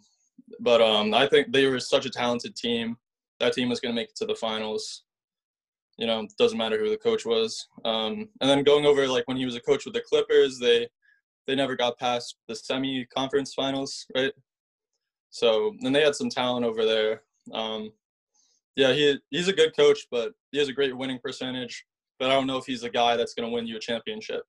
but 0.59 0.81
um, 0.81 1.13
I 1.13 1.27
think 1.27 1.51
they 1.51 1.67
were 1.67 1.79
such 1.79 2.05
a 2.05 2.09
talented 2.09 2.55
team. 2.55 2.97
That 3.39 3.53
team 3.53 3.69
was 3.69 3.79
going 3.79 3.93
to 3.93 3.99
make 3.99 4.09
it 4.09 4.15
to 4.17 4.25
the 4.25 4.35
finals. 4.35 5.03
You 5.97 6.07
know, 6.07 6.27
doesn't 6.37 6.57
matter 6.57 6.77
who 6.77 6.89
the 6.89 6.97
coach 6.97 7.25
was. 7.25 7.67
Um, 7.85 8.27
and 8.41 8.49
then 8.49 8.63
going 8.63 8.85
over 8.85 9.07
like 9.07 9.27
when 9.27 9.37
he 9.37 9.45
was 9.45 9.55
a 9.55 9.61
coach 9.61 9.85
with 9.85 9.93
the 9.93 10.01
Clippers, 10.01 10.59
they 10.59 10.87
they 11.47 11.55
never 11.55 11.75
got 11.75 11.99
past 11.99 12.37
the 12.47 12.55
semi-conference 12.55 13.53
finals, 13.53 14.07
right? 14.15 14.33
So 15.29 15.75
then 15.81 15.93
they 15.93 16.01
had 16.01 16.15
some 16.15 16.29
talent 16.29 16.65
over 16.65 16.85
there. 16.85 17.21
Um, 17.53 17.91
yeah, 18.75 18.93
he 18.93 19.19
he's 19.29 19.47
a 19.47 19.53
good 19.53 19.75
coach, 19.75 20.07
but 20.11 20.33
he 20.51 20.59
has 20.59 20.69
a 20.69 20.73
great 20.73 20.95
winning 20.95 21.19
percentage 21.23 21.85
but 22.19 22.29
I 22.29 22.33
don't 22.33 22.47
know 22.47 22.57
if 22.57 22.65
he's 22.65 22.83
a 22.83 22.89
guy 22.89 23.17
that's 23.17 23.33
going 23.33 23.49
to 23.49 23.53
win 23.53 23.67
you 23.67 23.77
a 23.77 23.79
championship. 23.79 24.43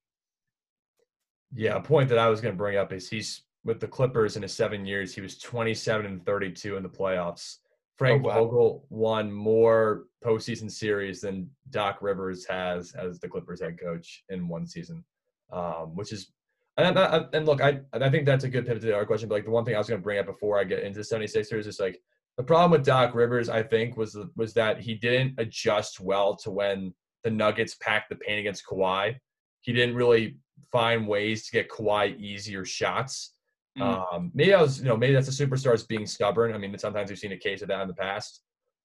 Yeah, 1.54 1.76
a 1.76 1.80
point 1.80 2.09
that 2.11 2.18
I 2.18 2.28
was 2.28 2.40
going 2.40 2.54
to 2.54 2.59
bring 2.59 2.76
up 2.76 2.92
is 2.92 3.09
he's 3.09 3.42
with 3.64 3.80
the 3.80 3.88
Clippers 3.88 4.37
in 4.37 4.42
his 4.42 4.52
seven 4.52 4.85
years, 4.87 5.14
he 5.14 5.21
was 5.21 5.38
27 5.38 6.06
and 6.06 6.25
32 6.25 6.76
in 6.76 6.83
the 6.83 6.88
playoffs. 6.88 7.56
Frank 7.97 8.25
oh, 8.25 8.28
wow. 8.28 8.45
Vogel 8.45 8.87
won 8.90 9.33
more 9.33 10.04
postseason 10.25 10.71
series 10.71 11.23
than 11.23 11.50
Doc 11.71 11.99
Rivers 12.02 12.45
has 12.47 12.92
as 12.92 13.18
the 13.18 13.28
Clippers 13.28 13.61
head 13.61 13.80
coach 13.80 14.23
in 14.28 14.49
one 14.49 14.66
season, 14.66 15.02
um, 15.50 15.97
which 15.97 16.12
is 16.12 16.30
and, 16.78 16.99
I, 16.99 17.25
and 17.33 17.47
look, 17.47 17.62
I 17.62 17.80
I 17.95 18.11
think 18.11 18.26
that's 18.26 18.45
a 18.45 18.50
good 18.50 18.66
pivot 18.66 18.83
to 18.83 18.95
our 18.95 19.06
question. 19.06 19.30
But 19.30 19.37
like 19.37 19.45
the 19.47 19.50
one 19.50 19.64
thing 19.64 19.75
I 19.75 19.78
was 19.78 19.88
going 19.88 19.99
to 19.99 20.04
bring 20.04 20.18
up 20.18 20.26
before 20.26 20.59
I 20.59 20.64
get 20.64 20.83
into 20.83 20.99
the 20.99 21.04
76ers 21.04 21.66
is 21.66 21.80
like 21.80 22.02
the 22.37 22.43
problem 22.43 22.71
with 22.71 22.85
Doc 22.85 23.14
Rivers, 23.14 23.49
I 23.49 23.62
think, 23.62 23.97
was 23.97 24.16
was 24.37 24.52
that 24.55 24.81
he 24.81 24.95
didn't 24.95 25.35
adjust 25.38 26.00
well 26.00 26.37
to 26.37 26.50
when 26.50 26.95
the 27.25 27.31
Nuggets 27.31 27.76
packed 27.81 28.11
the 28.11 28.16
paint 28.16 28.40
against 28.40 28.66
Kawhi. 28.66 29.16
He 29.62 29.73
didn't 29.73 29.97
really 29.97 30.38
find 30.71 31.09
ways 31.09 31.47
to 31.47 31.52
get 31.52 31.71
Kawhi 31.71 32.19
easier 32.21 32.64
shots. 32.64 33.33
Mm. 33.78 34.14
Um, 34.14 34.31
maybe 34.35 34.55
I 34.55 34.62
was, 34.62 34.78
you 34.78 34.87
know, 34.87 34.97
maybe 34.97 35.14
that's 35.14 35.35
the 35.35 35.47
superstars 35.47 35.87
being 35.87 36.07
stubborn. 36.07 36.55
I 36.55 36.59
mean, 36.59 36.76
sometimes 36.78 37.11
we've 37.11 37.19
seen 37.19 37.33
a 37.33 37.37
case 37.37 37.62
of 37.62 37.69
that 37.69 37.83
in 37.83 37.88
the 37.88 37.95
past, 37.95 38.43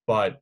but 0.08 0.42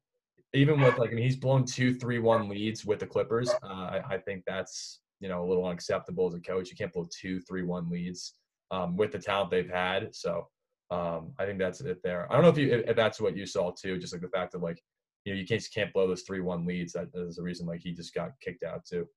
even 0.54 0.80
with 0.82 0.98
like, 0.98 1.12
I 1.12 1.14
mean, 1.14 1.24
he's 1.24 1.36
blown 1.36 1.66
two, 1.66 1.94
three, 1.94 2.20
one 2.20 2.50
leads 2.50 2.86
with 2.86 3.00
the 3.00 3.06
Clippers. 3.06 3.50
Uh, 3.64 3.68
I, 3.68 4.02
I, 4.12 4.18
think 4.18 4.44
that's 4.48 5.02
you 5.20 5.30
know 5.30 5.44
a 5.44 5.48
little 5.48 5.66
unacceptable 5.66 6.28
as 6.28 6.34
a 6.34 6.40
coach. 6.40 6.70
You 6.70 6.78
can't 6.78 6.92
blow 6.92 7.08
two, 7.12 7.40
three, 7.42 7.64
one 7.64 7.90
leads 7.90 8.34
um, 8.72 8.98
with 8.98 9.12
the 9.12 9.20
talent 9.20 9.52
they've 9.52 9.70
had. 9.70 10.16
So 10.16 10.48
um, 10.92 11.34
I 11.38 11.46
think 11.46 11.60
that's 11.60 11.82
it 11.82 12.02
there. 12.04 12.28
I 12.30 12.36
don't 12.36 12.44
know 12.44 12.50
if 12.50 12.58
you 12.58 12.72
if, 12.74 12.90
if 12.90 12.96
that's 12.96 13.22
what 13.22 13.38
you 13.38 13.46
saw 13.46 13.72
too, 13.72 13.98
just 13.98 14.14
like 14.14 14.22
the 14.22 14.30
fact 14.30 14.54
that 14.54 14.62
like 14.62 14.82
you 15.26 15.34
know 15.34 15.40
you 15.40 15.46
can't 15.46 15.64
can't 15.74 15.94
blow 15.94 16.08
those 16.08 16.24
three 16.24 16.42
one 16.42 16.66
leads. 16.66 16.94
That 16.94 17.10
is 17.14 17.36
the 17.36 17.44
reason 17.44 17.68
like 17.68 17.82
he 17.82 17.92
just 17.92 18.14
got 18.14 18.32
kicked 18.42 18.64
out 18.64 18.86
too. 18.86 19.08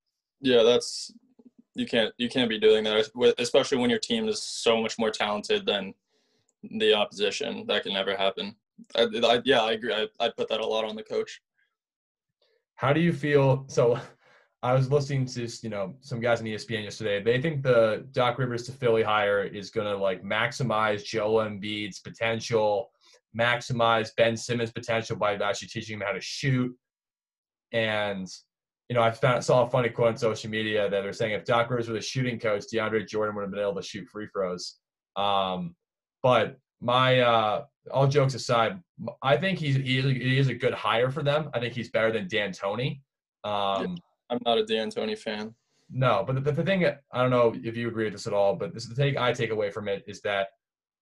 Yeah, 0.41 0.63
that's 0.63 1.13
you 1.75 1.87
can't 1.87 2.13
you 2.19 2.29
can't 2.29 2.51
be 2.51 2.59
doing 2.59 2.85
that, 2.85 3.09
especially 3.39 3.79
when 3.79 3.91
your 3.91 3.99
team 3.99 4.29
is 4.29 4.43
so 4.43 4.81
much 4.81 4.99
more 4.99 5.11
talented 5.11 5.65
than 5.65 5.95
the 6.79 6.93
opposition. 6.93 7.67
That 7.67 7.85
can 7.85 7.95
never 7.95 8.17
happen. 8.17 8.57
I, 8.95 9.07
I, 9.25 9.41
yeah, 9.45 9.63
I 9.63 9.73
agree. 9.73 9.95
I, 9.95 10.07
I'd 10.21 10.37
put 10.37 10.49
that 10.49 10.61
a 10.61 10.67
lot 10.67 10.85
on 10.85 10.97
the 10.97 11.03
coach. 11.03 11.41
How 12.75 12.93
do 12.93 13.01
you 13.01 13.13
feel? 13.13 13.65
So, 13.69 13.99
I 14.65 14.75
was 14.75 14.91
listening 14.91 15.27
to 15.27 15.49
you 15.63 15.71
know 15.71 15.95
some 16.01 16.21
guys 16.21 16.41
on 16.41 16.47
ESPN 16.47 16.85
yesterday. 16.85 17.23
They 17.23 17.41
think 17.41 17.63
the 17.63 18.07
Doc 18.13 18.39
Rivers 18.39 18.65
to 18.65 18.73
Philly 18.73 19.03
hire 19.03 19.43
is 19.43 19.71
going 19.71 19.89
to 19.89 19.97
like 19.97 20.23
maximize 20.23 21.05
Joel 21.05 21.45
Embiid's 21.45 21.99
potential, 21.99 22.93
maximize 23.37 24.11
Ben 24.17 24.37
Simmons' 24.37 24.71
potential 24.71 25.17
by 25.17 25.35
actually 25.35 25.69
teaching 25.69 25.97
him 25.97 26.05
how 26.07 26.13
to 26.13 26.21
shoot. 26.21 26.75
And 27.73 28.29
you 28.89 28.95
know, 28.95 29.03
I 29.03 29.11
found 29.11 29.45
saw 29.45 29.67
a 29.67 29.71
funny 29.71 29.89
quote 29.89 30.09
on 30.09 30.17
social 30.17 30.51
media 30.51 30.89
that 30.89 31.01
they're 31.03 31.13
saying 31.13 31.33
if 31.33 31.45
Doc 31.45 31.69
Rivers 31.69 31.89
was 31.89 32.05
a 32.05 32.07
shooting 32.07 32.39
coach, 32.39 32.65
DeAndre 32.73 33.09
Jordan 33.09 33.35
would 33.35 33.43
have 33.43 33.51
been 33.51 33.61
able 33.61 33.75
to 33.75 33.83
shoot 33.83 34.07
free 34.07 34.29
throws. 34.33 34.77
Um, 35.17 35.75
but 36.23 36.57
my 36.81 37.21
uh, 37.21 37.65
all 37.91 38.07
jokes 38.07 38.35
aside, 38.35 38.81
I 39.23 39.37
think 39.39 39.59
he's 39.59 39.75
he, 39.75 40.01
he 40.03 40.39
is 40.39 40.49
a 40.49 40.55
good 40.55 40.75
hire 40.75 41.11
for 41.11 41.25
them. 41.25 41.51
I 41.53 41.59
think 41.59 41.75
he's 41.75 41.91
better 41.91 42.13
than 42.13 42.29
D'Antoni. 42.29 43.01
Um, 43.43 43.97
I'm 44.33 44.39
not 44.47 44.59
a 44.59 44.65
D'Antoni 44.65 45.17
fan. 45.17 45.55
No, 45.91 46.25
but 46.27 46.43
the, 46.43 46.53
the 46.53 46.65
thing 46.65 46.87
I 46.87 47.21
don't 47.21 47.31
know 47.31 47.55
if 47.63 47.77
you 47.77 47.89
agree 47.89 48.05
with 48.05 48.15
this 48.15 48.27
at 48.27 48.33
all, 48.33 48.57
but 48.57 48.73
this 48.73 48.85
is 48.85 48.89
the 48.89 48.95
thing 48.95 49.19
I 49.19 49.33
take 49.33 49.51
away 49.51 49.71
from 49.71 49.89
it 49.89 50.03
is 50.07 50.23
that 50.23 50.49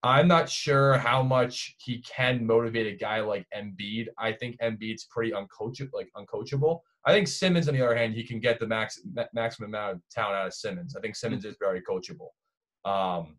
I'm 0.02 0.26
not 0.26 0.48
sure 0.48 0.98
how 0.98 1.22
much 1.22 1.76
he 1.78 2.02
can 2.02 2.44
motivate 2.44 2.92
a 2.92 2.96
guy 2.96 3.20
like 3.20 3.46
Embiid. 3.56 4.08
I 4.18 4.32
think 4.32 4.56
Embiid's 4.60 5.04
pretty 5.04 5.30
uncoachable, 5.30 5.92
like 5.92 6.08
uncoachable. 6.16 6.80
I 7.06 7.12
think 7.12 7.28
Simmons, 7.28 7.68
on 7.68 7.74
the 7.74 7.84
other 7.84 7.94
hand, 7.94 8.14
he 8.14 8.24
can 8.24 8.40
get 8.40 8.58
the 8.58 8.66
max 8.66 9.00
maximum 9.32 9.70
amount 9.70 9.96
of 9.96 10.02
talent 10.10 10.36
out 10.36 10.46
of 10.48 10.54
Simmons. 10.54 10.96
I 10.96 11.00
think 11.00 11.14
Simmons 11.14 11.44
is 11.44 11.56
very 11.60 11.82
coachable. 11.82 12.30
Um, 12.84 13.36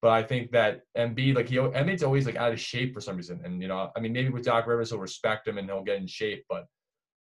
but 0.00 0.12
I 0.12 0.22
think 0.22 0.52
that 0.52 0.82
Embiid, 0.96 1.34
like 1.34 1.48
he, 1.48 1.56
Embiid's 1.56 2.02
always 2.02 2.26
like 2.26 2.36
out 2.36 2.52
of 2.52 2.60
shape 2.60 2.94
for 2.94 3.00
some 3.00 3.16
reason. 3.16 3.40
And 3.44 3.60
you 3.60 3.68
know, 3.68 3.90
I 3.94 4.00
mean, 4.00 4.12
maybe 4.12 4.30
with 4.30 4.44
Doc 4.44 4.66
Rivers, 4.66 4.90
he'll 4.90 5.00
respect 5.00 5.46
him 5.46 5.58
and 5.58 5.68
he'll 5.68 5.84
get 5.84 5.98
in 5.98 6.06
shape. 6.06 6.44
But 6.48 6.66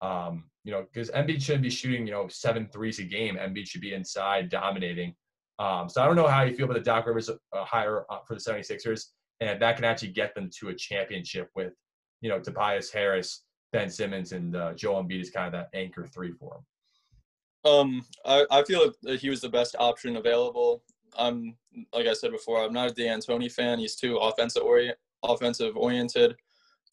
um, 0.01 0.50
you 0.63 0.71
know, 0.71 0.85
because 0.91 1.09
Embiid 1.11 1.41
shouldn't 1.41 1.63
be 1.63 1.69
shooting, 1.69 2.05
you 2.05 2.13
know, 2.13 2.27
seven 2.27 2.67
threes 2.71 2.99
a 2.99 3.03
game. 3.03 3.35
Embiid 3.35 3.67
should 3.67 3.81
be 3.81 3.93
inside 3.93 4.49
dominating. 4.49 5.15
Um, 5.59 5.89
so 5.89 6.01
I 6.01 6.05
don't 6.05 6.15
know 6.15 6.27
how 6.27 6.43
you 6.43 6.55
feel 6.55 6.65
about 6.65 6.75
the 6.75 6.81
Doc 6.81 7.05
Rivers 7.05 7.29
uh, 7.29 7.35
hire 7.53 8.05
uh, 8.09 8.19
for 8.27 8.35
the 8.35 8.41
76ers, 8.41 9.05
and 9.39 9.61
that 9.61 9.75
can 9.75 9.85
actually 9.85 10.09
get 10.09 10.33
them 10.35 10.49
to 10.59 10.69
a 10.69 10.75
championship 10.75 11.49
with, 11.55 11.73
you 12.21 12.29
know, 12.29 12.39
Tobias 12.39 12.91
Harris, 12.91 13.43
Ben 13.71 13.89
Simmons, 13.89 14.31
and 14.31 14.55
uh, 14.55 14.73
Joel 14.73 15.03
Embiid 15.03 15.21
is 15.21 15.29
kind 15.29 15.47
of 15.47 15.53
that 15.53 15.69
anchor 15.77 16.07
three 16.07 16.31
for 16.31 16.55
him. 16.55 17.71
Um, 17.71 18.05
I, 18.25 18.45
I 18.49 18.63
feel 18.63 18.91
that 19.03 19.19
he 19.19 19.29
was 19.29 19.41
the 19.41 19.49
best 19.49 19.75
option 19.77 20.17
available. 20.17 20.83
I'm 21.17 21.55
like 21.93 22.07
I 22.07 22.13
said 22.13 22.31
before, 22.31 22.63
I'm 22.63 22.73
not 22.73 22.91
a 22.91 22.93
D'Antoni 22.93 23.51
fan. 23.51 23.79
He's 23.79 23.95
too 23.95 24.17
offensive 24.17 24.63
orient, 24.63 24.97
offensive 25.23 25.75
oriented. 25.77 26.35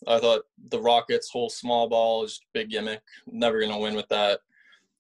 I 0.07 0.19
thought 0.19 0.43
the 0.69 0.81
Rockets' 0.81 1.31
whole 1.31 1.51
small 1.51 1.89
ball 1.89 2.25
is 2.25 2.41
big 2.53 2.71
gimmick. 2.71 3.03
Never 3.27 3.61
gonna 3.61 3.79
win 3.79 3.95
with 3.95 4.09
that. 4.09 4.41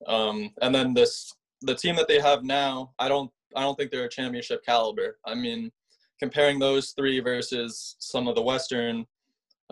Um, 0.07 0.51
and 0.61 0.75
then 0.75 0.95
this 0.95 1.35
the 1.63 1.75
team 1.75 1.97
that 1.97 2.09
they 2.09 2.21
have 2.21 2.45
now, 2.45 2.93
I 2.99 3.09
don't 3.09 3.31
I 3.55 3.63
don't 3.63 3.77
think 3.77 3.91
they're 3.91 4.05
a 4.05 4.11
championship 4.11 4.65
caliber. 4.65 5.19
I 5.25 5.35
mean, 5.35 5.71
comparing 6.19 6.59
those 6.59 6.91
three 6.91 7.21
versus 7.21 7.97
some 7.99 8.29
of 8.29 8.35
the 8.35 8.43
Western 8.43 9.07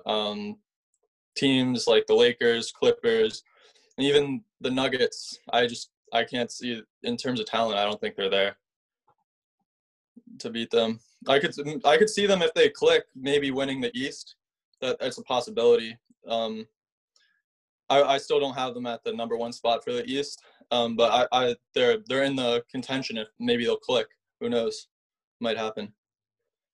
um, 0.06 0.56
teams 1.37 1.87
like 1.87 2.06
the 2.06 2.14
Lakers, 2.14 2.73
Clippers, 2.73 3.42
and 3.99 4.06
even 4.06 4.42
the 4.61 4.71
Nuggets, 4.71 5.38
I 5.52 5.66
just 5.66 5.90
I 6.12 6.25
can't 6.25 6.50
see 6.50 6.83
in 7.02 7.16
terms 7.16 7.40
of 7.40 7.47
talent. 7.47 7.78
I 7.78 7.85
don't 7.85 8.00
think 8.00 8.16
they're 8.16 8.30
there 8.30 8.56
to 10.38 10.50
beat 10.50 10.71
them. 10.71 11.00
I 11.28 11.38
could 11.38 11.54
I 11.85 11.97
could 11.97 12.11
see 12.11 12.26
them 12.26 12.42
if 12.42 12.54
they 12.54 12.68
click, 12.68 13.04
maybe 13.14 13.50
winning 13.50 13.80
the 13.80 13.97
East. 13.97 14.37
That 14.80 14.99
that's 15.00 15.18
a 15.18 15.23
possibility. 15.23 15.97
Um, 16.28 16.66
I, 17.88 18.02
I 18.02 18.18
still 18.18 18.40
don't 18.40 18.54
have 18.54 18.75
them 18.75 18.87
at 18.87 19.04
the 19.04 19.12
number 19.12 19.37
one 19.37 19.52
spot 19.52 19.85
for 19.85 19.92
the 19.92 20.04
East, 20.04 20.42
um, 20.71 20.97
but 20.97 21.28
I, 21.33 21.47
I 21.47 21.56
they're 21.75 21.99
they're 22.09 22.25
in 22.25 22.37
the 22.37 22.62
contention. 22.71 23.16
If 23.16 23.28
maybe 23.38 23.64
they'll 23.64 23.76
click, 23.76 24.09
who 24.40 24.49
knows? 24.49 24.88
Might 25.40 25.59
happen. 25.59 25.92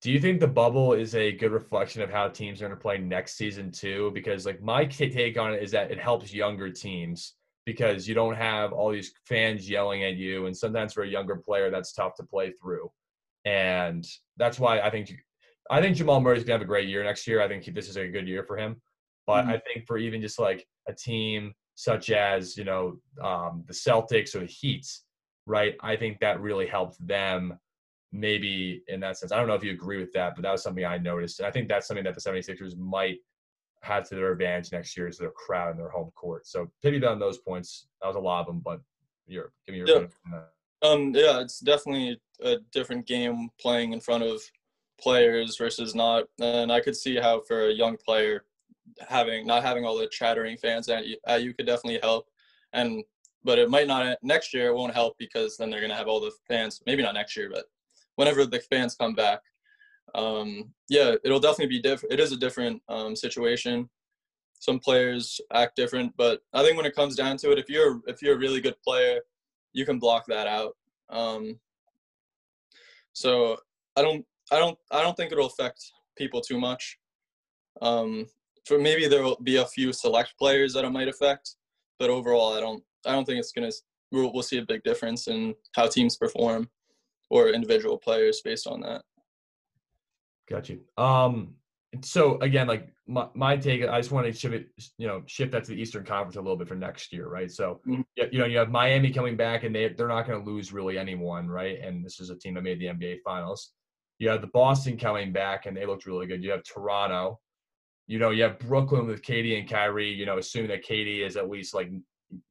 Do 0.00 0.10
you 0.10 0.18
think 0.18 0.40
the 0.40 0.48
bubble 0.48 0.94
is 0.94 1.14
a 1.14 1.30
good 1.30 1.52
reflection 1.52 2.02
of 2.02 2.10
how 2.10 2.28
teams 2.28 2.60
are 2.60 2.66
going 2.66 2.76
to 2.76 2.82
play 2.82 2.98
next 2.98 3.36
season 3.36 3.70
too? 3.70 4.10
Because 4.14 4.46
like 4.46 4.60
my 4.60 4.84
take 4.84 5.38
on 5.38 5.54
it 5.54 5.62
is 5.62 5.70
that 5.72 5.90
it 5.90 6.00
helps 6.00 6.32
younger 6.32 6.70
teams 6.70 7.34
because 7.66 8.08
you 8.08 8.14
don't 8.14 8.34
have 8.34 8.72
all 8.72 8.90
these 8.90 9.12
fans 9.26 9.70
yelling 9.70 10.02
at 10.02 10.16
you, 10.16 10.46
and 10.46 10.56
sometimes 10.56 10.92
for 10.92 11.04
a 11.04 11.08
younger 11.08 11.36
player 11.36 11.70
that's 11.70 11.92
tough 11.92 12.16
to 12.16 12.24
play 12.24 12.52
through 12.60 12.90
and 13.44 14.06
that's 14.36 14.58
why 14.58 14.80
I 14.80 14.90
think 14.90 15.12
I 15.72 15.80
think 15.80 15.96
Jamal 15.96 16.20
Murray's 16.20 16.44
gonna 16.44 16.58
have 16.58 16.62
a 16.62 16.66
great 16.66 16.86
year 16.86 17.02
next 17.02 17.26
year. 17.26 17.40
I 17.40 17.48
think 17.48 17.64
this 17.74 17.88
is 17.88 17.96
a 17.96 18.06
good 18.06 18.28
year 18.28 18.44
for 18.44 18.58
him. 18.58 18.80
But 19.26 19.42
mm-hmm. 19.42 19.52
I 19.52 19.58
think 19.58 19.86
for 19.86 19.96
even 19.96 20.20
just 20.20 20.38
like 20.38 20.66
a 20.86 20.92
team 20.92 21.54
such 21.74 22.10
as 22.10 22.58
you 22.58 22.64
know 22.64 22.98
um, 23.22 23.64
the 23.66 23.72
Celtics 23.72 24.34
or 24.34 24.40
the 24.40 24.46
Heats, 24.46 25.04
right? 25.46 25.74
I 25.80 25.96
think 25.96 26.20
that 26.20 26.40
really 26.40 26.66
helped 26.66 27.04
them. 27.04 27.58
Maybe 28.14 28.82
in 28.88 29.00
that 29.00 29.16
sense, 29.16 29.32
I 29.32 29.38
don't 29.38 29.48
know 29.48 29.54
if 29.54 29.64
you 29.64 29.70
agree 29.70 29.98
with 29.98 30.12
that, 30.12 30.34
but 30.34 30.42
that 30.42 30.52
was 30.52 30.62
something 30.62 30.84
I 30.84 30.98
noticed, 30.98 31.40
and 31.40 31.46
I 31.46 31.50
think 31.50 31.68
that's 31.68 31.86
something 31.88 32.04
that 32.04 32.14
the 32.14 32.20
76ers 32.20 32.76
might 32.76 33.16
have 33.80 34.06
to 34.10 34.14
their 34.14 34.32
advantage 34.32 34.70
next 34.70 34.94
year 34.96 35.08
is 35.08 35.16
their 35.16 35.30
crowd 35.30 35.70
and 35.70 35.78
their 35.78 35.88
home 35.88 36.10
court. 36.14 36.46
So 36.46 36.70
pity 36.82 37.04
on 37.04 37.18
those 37.18 37.38
points. 37.38 37.88
That 38.00 38.08
was 38.08 38.16
a 38.16 38.20
lot 38.20 38.40
of 38.40 38.46
them, 38.46 38.60
but 38.62 38.80
you're 39.26 39.52
give 39.66 39.72
me 39.72 39.78
your 39.78 39.88
yeah. 39.88 40.40
Um, 40.82 41.14
yeah, 41.14 41.40
it's 41.40 41.60
definitely 41.60 42.20
a 42.42 42.56
different 42.72 43.06
game 43.06 43.48
playing 43.58 43.92
in 43.92 44.00
front 44.00 44.24
of 44.24 44.42
players 45.02 45.56
versus 45.56 45.94
not. 45.94 46.24
And 46.40 46.72
I 46.72 46.80
could 46.80 46.96
see 46.96 47.16
how 47.16 47.42
for 47.46 47.68
a 47.68 47.72
young 47.72 47.96
player, 47.96 48.44
having 49.08 49.46
not 49.46 49.62
having 49.62 49.84
all 49.84 49.96
the 49.96 50.08
chattering 50.08 50.56
fans 50.56 50.88
at 50.88 51.06
you, 51.06 51.16
at 51.26 51.42
you 51.42 51.54
could 51.54 51.66
definitely 51.66 52.00
help. 52.02 52.26
And 52.72 53.04
but 53.44 53.58
it 53.58 53.70
might 53.70 53.88
not 53.88 54.18
next 54.22 54.54
year. 54.54 54.68
It 54.68 54.74
won't 54.74 54.94
help 54.94 55.16
because 55.18 55.56
then 55.56 55.70
they're 55.70 55.80
gonna 55.80 55.96
have 55.96 56.08
all 56.08 56.20
the 56.20 56.32
fans. 56.48 56.80
Maybe 56.86 57.02
not 57.02 57.14
next 57.14 57.36
year, 57.36 57.50
but 57.52 57.64
whenever 58.16 58.46
the 58.46 58.60
fans 58.60 58.94
come 58.94 59.14
back, 59.14 59.40
um, 60.14 60.72
yeah, 60.88 61.14
it'll 61.24 61.40
definitely 61.40 61.76
be 61.76 61.82
different. 61.82 62.12
It 62.12 62.20
is 62.20 62.32
a 62.32 62.36
different 62.36 62.82
um, 62.88 63.16
situation. 63.16 63.88
Some 64.60 64.78
players 64.78 65.40
act 65.52 65.74
different, 65.74 66.16
but 66.16 66.40
I 66.52 66.62
think 66.62 66.76
when 66.76 66.86
it 66.86 66.94
comes 66.94 67.16
down 67.16 67.36
to 67.38 67.50
it, 67.50 67.58
if 67.58 67.68
you're 67.68 68.00
if 68.06 68.22
you're 68.22 68.36
a 68.36 68.38
really 68.38 68.60
good 68.60 68.76
player 68.84 69.20
you 69.72 69.84
can 69.84 69.98
block 69.98 70.26
that 70.28 70.46
out. 70.46 70.76
Um, 71.10 71.58
so 73.12 73.56
I 73.96 74.02
don't, 74.02 74.24
I 74.50 74.58
don't, 74.58 74.78
I 74.90 75.02
don't 75.02 75.16
think 75.16 75.32
it'll 75.32 75.46
affect 75.46 75.80
people 76.16 76.40
too 76.40 76.58
much. 76.58 76.98
Um, 77.80 78.26
for 78.66 78.78
maybe 78.78 79.08
there 79.08 79.22
will 79.22 79.38
be 79.42 79.56
a 79.56 79.66
few 79.66 79.92
select 79.92 80.34
players 80.38 80.72
that 80.74 80.84
it 80.84 80.90
might 80.90 81.08
affect, 81.08 81.56
but 81.98 82.10
overall, 82.10 82.54
I 82.54 82.60
don't, 82.60 82.82
I 83.06 83.12
don't 83.12 83.24
think 83.24 83.38
it's 83.38 83.52
gonna. 83.52 83.70
We'll, 84.10 84.32
we'll 84.32 84.42
see 84.42 84.58
a 84.58 84.66
big 84.66 84.82
difference 84.82 85.26
in 85.26 85.54
how 85.74 85.86
teams 85.86 86.16
perform 86.16 86.68
or 87.30 87.48
individual 87.48 87.96
players 87.96 88.42
based 88.44 88.66
on 88.66 88.82
that. 88.82 89.02
Got 90.50 90.68
you. 90.68 90.80
Um, 90.98 91.54
so 92.02 92.38
again, 92.40 92.66
like 92.66 92.92
my, 93.06 93.26
my 93.34 93.56
take, 93.56 93.82
I 93.88 93.98
just 93.98 94.12
want 94.12 94.26
to 94.26 94.32
shift 94.32 94.54
it, 94.54 94.68
you 94.98 95.06
know, 95.06 95.22
shift 95.26 95.52
that 95.52 95.64
to 95.64 95.70
the 95.70 95.80
Eastern 95.80 96.04
Conference 96.04 96.36
a 96.36 96.40
little 96.40 96.56
bit 96.56 96.68
for 96.68 96.74
next 96.74 97.12
year, 97.12 97.28
right? 97.28 97.50
So, 97.50 97.80
mm-hmm. 97.86 98.02
you 98.30 98.38
know, 98.38 98.46
you 98.46 98.58
have 98.58 98.70
Miami 98.70 99.10
coming 99.12 99.36
back, 99.36 99.64
and 99.64 99.74
they 99.74 99.88
they're 99.88 100.08
not 100.08 100.26
going 100.26 100.42
to 100.42 100.50
lose 100.50 100.72
really 100.72 100.98
anyone, 100.98 101.48
right? 101.48 101.80
And 101.80 102.04
this 102.04 102.20
is 102.20 102.30
a 102.30 102.36
team 102.36 102.54
that 102.54 102.62
made 102.62 102.80
the 102.80 102.86
NBA 102.86 103.18
Finals. 103.24 103.72
You 104.22 104.28
have 104.28 104.40
the 104.40 104.46
Boston 104.46 104.96
coming 104.96 105.32
back, 105.32 105.66
and 105.66 105.76
they 105.76 105.84
looked 105.84 106.06
really 106.06 106.28
good. 106.28 106.44
You 106.44 106.52
have 106.52 106.62
Toronto. 106.62 107.40
You 108.06 108.20
know, 108.20 108.30
you 108.30 108.44
have 108.44 108.56
Brooklyn 108.60 109.08
with 109.08 109.20
KD 109.20 109.58
and 109.58 109.68
Kyrie. 109.68 110.12
You 110.12 110.26
know, 110.26 110.38
assuming 110.38 110.68
that 110.68 110.86
KD 110.86 111.26
is 111.26 111.36
at 111.36 111.50
least 111.50 111.74
like 111.74 111.90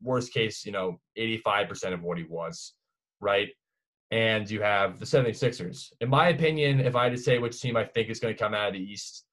worst 0.02 0.34
case, 0.34 0.66
you 0.66 0.74
know, 0.74 1.00
85% 1.18 1.94
of 1.94 2.04
what 2.04 2.18
he 2.18 2.26
was, 2.26 2.74
right? 3.22 3.48
And 4.12 4.52
you 4.52 4.62
have 4.62 5.00
the 5.00 5.06
76ers. 5.06 5.94
In 6.02 6.10
my 6.10 6.28
opinion, 6.28 6.82
if 6.82 6.94
I 6.94 7.06
had 7.06 7.14
to 7.14 7.18
say 7.18 7.40
which 7.40 7.62
team 7.62 7.78
I 7.78 7.86
think 7.86 8.10
is 8.10 8.20
going 8.20 8.36
to 8.36 8.38
come 8.38 8.54
out 8.54 8.68
of 8.68 8.74
the 8.74 8.84
East, 8.84 9.24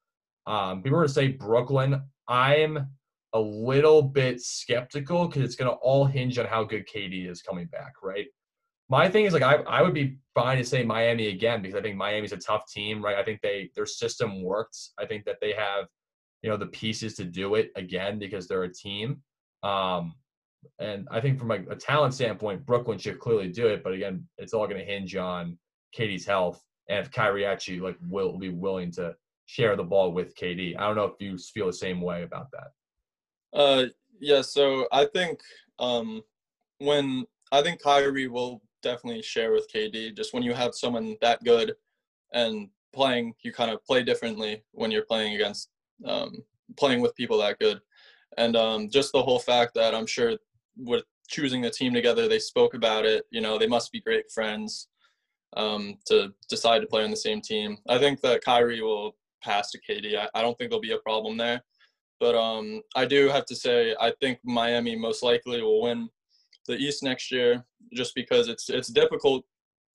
um, 0.46 0.80
people 0.80 0.96
were 0.96 1.08
to 1.08 1.12
say 1.12 1.26
Brooklyn. 1.26 2.00
I'm 2.28 2.86
a 3.32 3.40
little 3.40 4.00
bit 4.00 4.40
skeptical 4.40 5.26
because 5.26 5.42
it's 5.42 5.56
going 5.56 5.72
to 5.72 5.76
all 5.78 6.04
hinge 6.04 6.38
on 6.38 6.46
how 6.46 6.62
good 6.62 6.86
KD 6.86 7.28
is 7.28 7.42
coming 7.42 7.66
back, 7.66 7.94
right? 8.00 8.26
My 8.88 9.08
thing 9.08 9.24
is 9.26 9.34
like 9.34 9.42
I, 9.42 9.56
I 9.62 9.82
would 9.82 9.94
be 9.94 10.18
fine 10.34 10.58
to 10.58 10.64
say 10.64 10.82
Miami 10.82 11.28
again 11.28 11.60
because 11.60 11.76
I 11.76 11.82
think 11.82 11.96
Miami's 11.96 12.32
a 12.32 12.38
tough 12.38 12.62
team, 12.72 13.04
right? 13.04 13.16
I 13.16 13.22
think 13.22 13.40
they 13.42 13.70
their 13.74 13.86
system 13.86 14.42
works. 14.42 14.92
I 14.98 15.04
think 15.04 15.24
that 15.26 15.36
they 15.40 15.52
have, 15.52 15.86
you 16.42 16.48
know, 16.48 16.56
the 16.56 16.66
pieces 16.66 17.14
to 17.16 17.24
do 17.24 17.54
it 17.54 17.70
again 17.76 18.18
because 18.18 18.48
they're 18.48 18.64
a 18.64 18.72
team. 18.72 19.22
Um, 19.62 20.14
and 20.78 21.06
I 21.10 21.20
think 21.20 21.38
from 21.38 21.50
a, 21.50 21.60
a 21.70 21.76
talent 21.76 22.14
standpoint, 22.14 22.64
Brooklyn 22.64 22.98
should 22.98 23.18
clearly 23.18 23.48
do 23.48 23.68
it. 23.68 23.84
But 23.84 23.92
again, 23.92 24.26
it's 24.38 24.54
all 24.54 24.66
going 24.66 24.78
to 24.78 24.84
hinge 24.84 25.16
on 25.16 25.58
KD's 25.96 26.26
health 26.26 26.62
and 26.88 26.98
if 26.98 27.12
Kyrie 27.12 27.44
actually 27.44 27.80
like 27.80 27.96
will 28.08 28.38
be 28.38 28.48
willing 28.48 28.90
to 28.92 29.14
share 29.46 29.76
the 29.76 29.84
ball 29.84 30.12
with 30.12 30.34
KD. 30.36 30.76
I 30.78 30.86
don't 30.86 30.96
know 30.96 31.04
if 31.04 31.14
you 31.20 31.38
feel 31.38 31.66
the 31.66 31.72
same 31.72 32.00
way 32.00 32.22
about 32.22 32.48
that. 32.52 33.58
Uh, 33.58 33.86
yeah. 34.20 34.42
So 34.42 34.88
I 34.92 35.06
think 35.06 35.40
um, 35.78 36.22
when 36.78 37.26
I 37.52 37.62
think 37.62 37.82
Kyrie 37.82 38.28
will 38.28 38.62
definitely 38.82 39.22
share 39.22 39.52
with 39.52 39.70
KD. 39.72 40.16
Just 40.16 40.34
when 40.34 40.42
you 40.42 40.54
have 40.54 40.74
someone 40.74 41.16
that 41.20 41.42
good 41.44 41.74
and 42.32 42.68
playing, 42.92 43.34
you 43.42 43.52
kind 43.52 43.70
of 43.70 43.84
play 43.84 44.02
differently 44.02 44.62
when 44.72 44.90
you're 44.90 45.04
playing 45.04 45.34
against 45.34 45.70
um, 46.04 46.42
playing 46.76 47.00
with 47.00 47.14
people 47.14 47.38
that 47.38 47.58
good. 47.58 47.80
And 48.36 48.56
um, 48.56 48.88
just 48.90 49.12
the 49.12 49.22
whole 49.22 49.38
fact 49.38 49.74
that 49.74 49.94
I'm 49.94 50.06
sure 50.06 50.36
with 50.76 51.04
choosing 51.28 51.60
the 51.60 51.70
team 51.70 51.92
together, 51.92 52.28
they 52.28 52.38
spoke 52.38 52.74
about 52.74 53.04
it. 53.04 53.24
You 53.30 53.40
know, 53.40 53.58
they 53.58 53.66
must 53.66 53.92
be 53.92 54.00
great 54.00 54.30
friends 54.30 54.88
um, 55.56 55.98
to 56.06 56.32
decide 56.48 56.80
to 56.80 56.86
play 56.86 57.04
on 57.04 57.10
the 57.10 57.16
same 57.16 57.40
team. 57.40 57.78
I 57.88 57.98
think 57.98 58.20
that 58.20 58.44
Kyrie 58.44 58.82
will 58.82 59.16
pass 59.42 59.70
to 59.70 59.80
KD. 59.80 60.18
I, 60.18 60.28
I 60.34 60.42
don't 60.42 60.56
think 60.58 60.70
there'll 60.70 60.80
be 60.80 60.92
a 60.92 60.98
problem 60.98 61.36
there. 61.36 61.62
But 62.20 62.34
um, 62.34 62.82
I 62.96 63.04
do 63.04 63.28
have 63.28 63.46
to 63.46 63.54
say, 63.54 63.94
I 64.00 64.12
think 64.20 64.40
Miami 64.44 64.96
most 64.96 65.22
likely 65.22 65.62
will 65.62 65.82
win 65.82 66.08
the 66.68 66.78
East 66.78 67.02
next 67.02 67.30
year, 67.32 67.64
just 67.92 68.14
because 68.14 68.48
it's 68.48 68.70
it's 68.70 68.88
difficult 68.88 69.44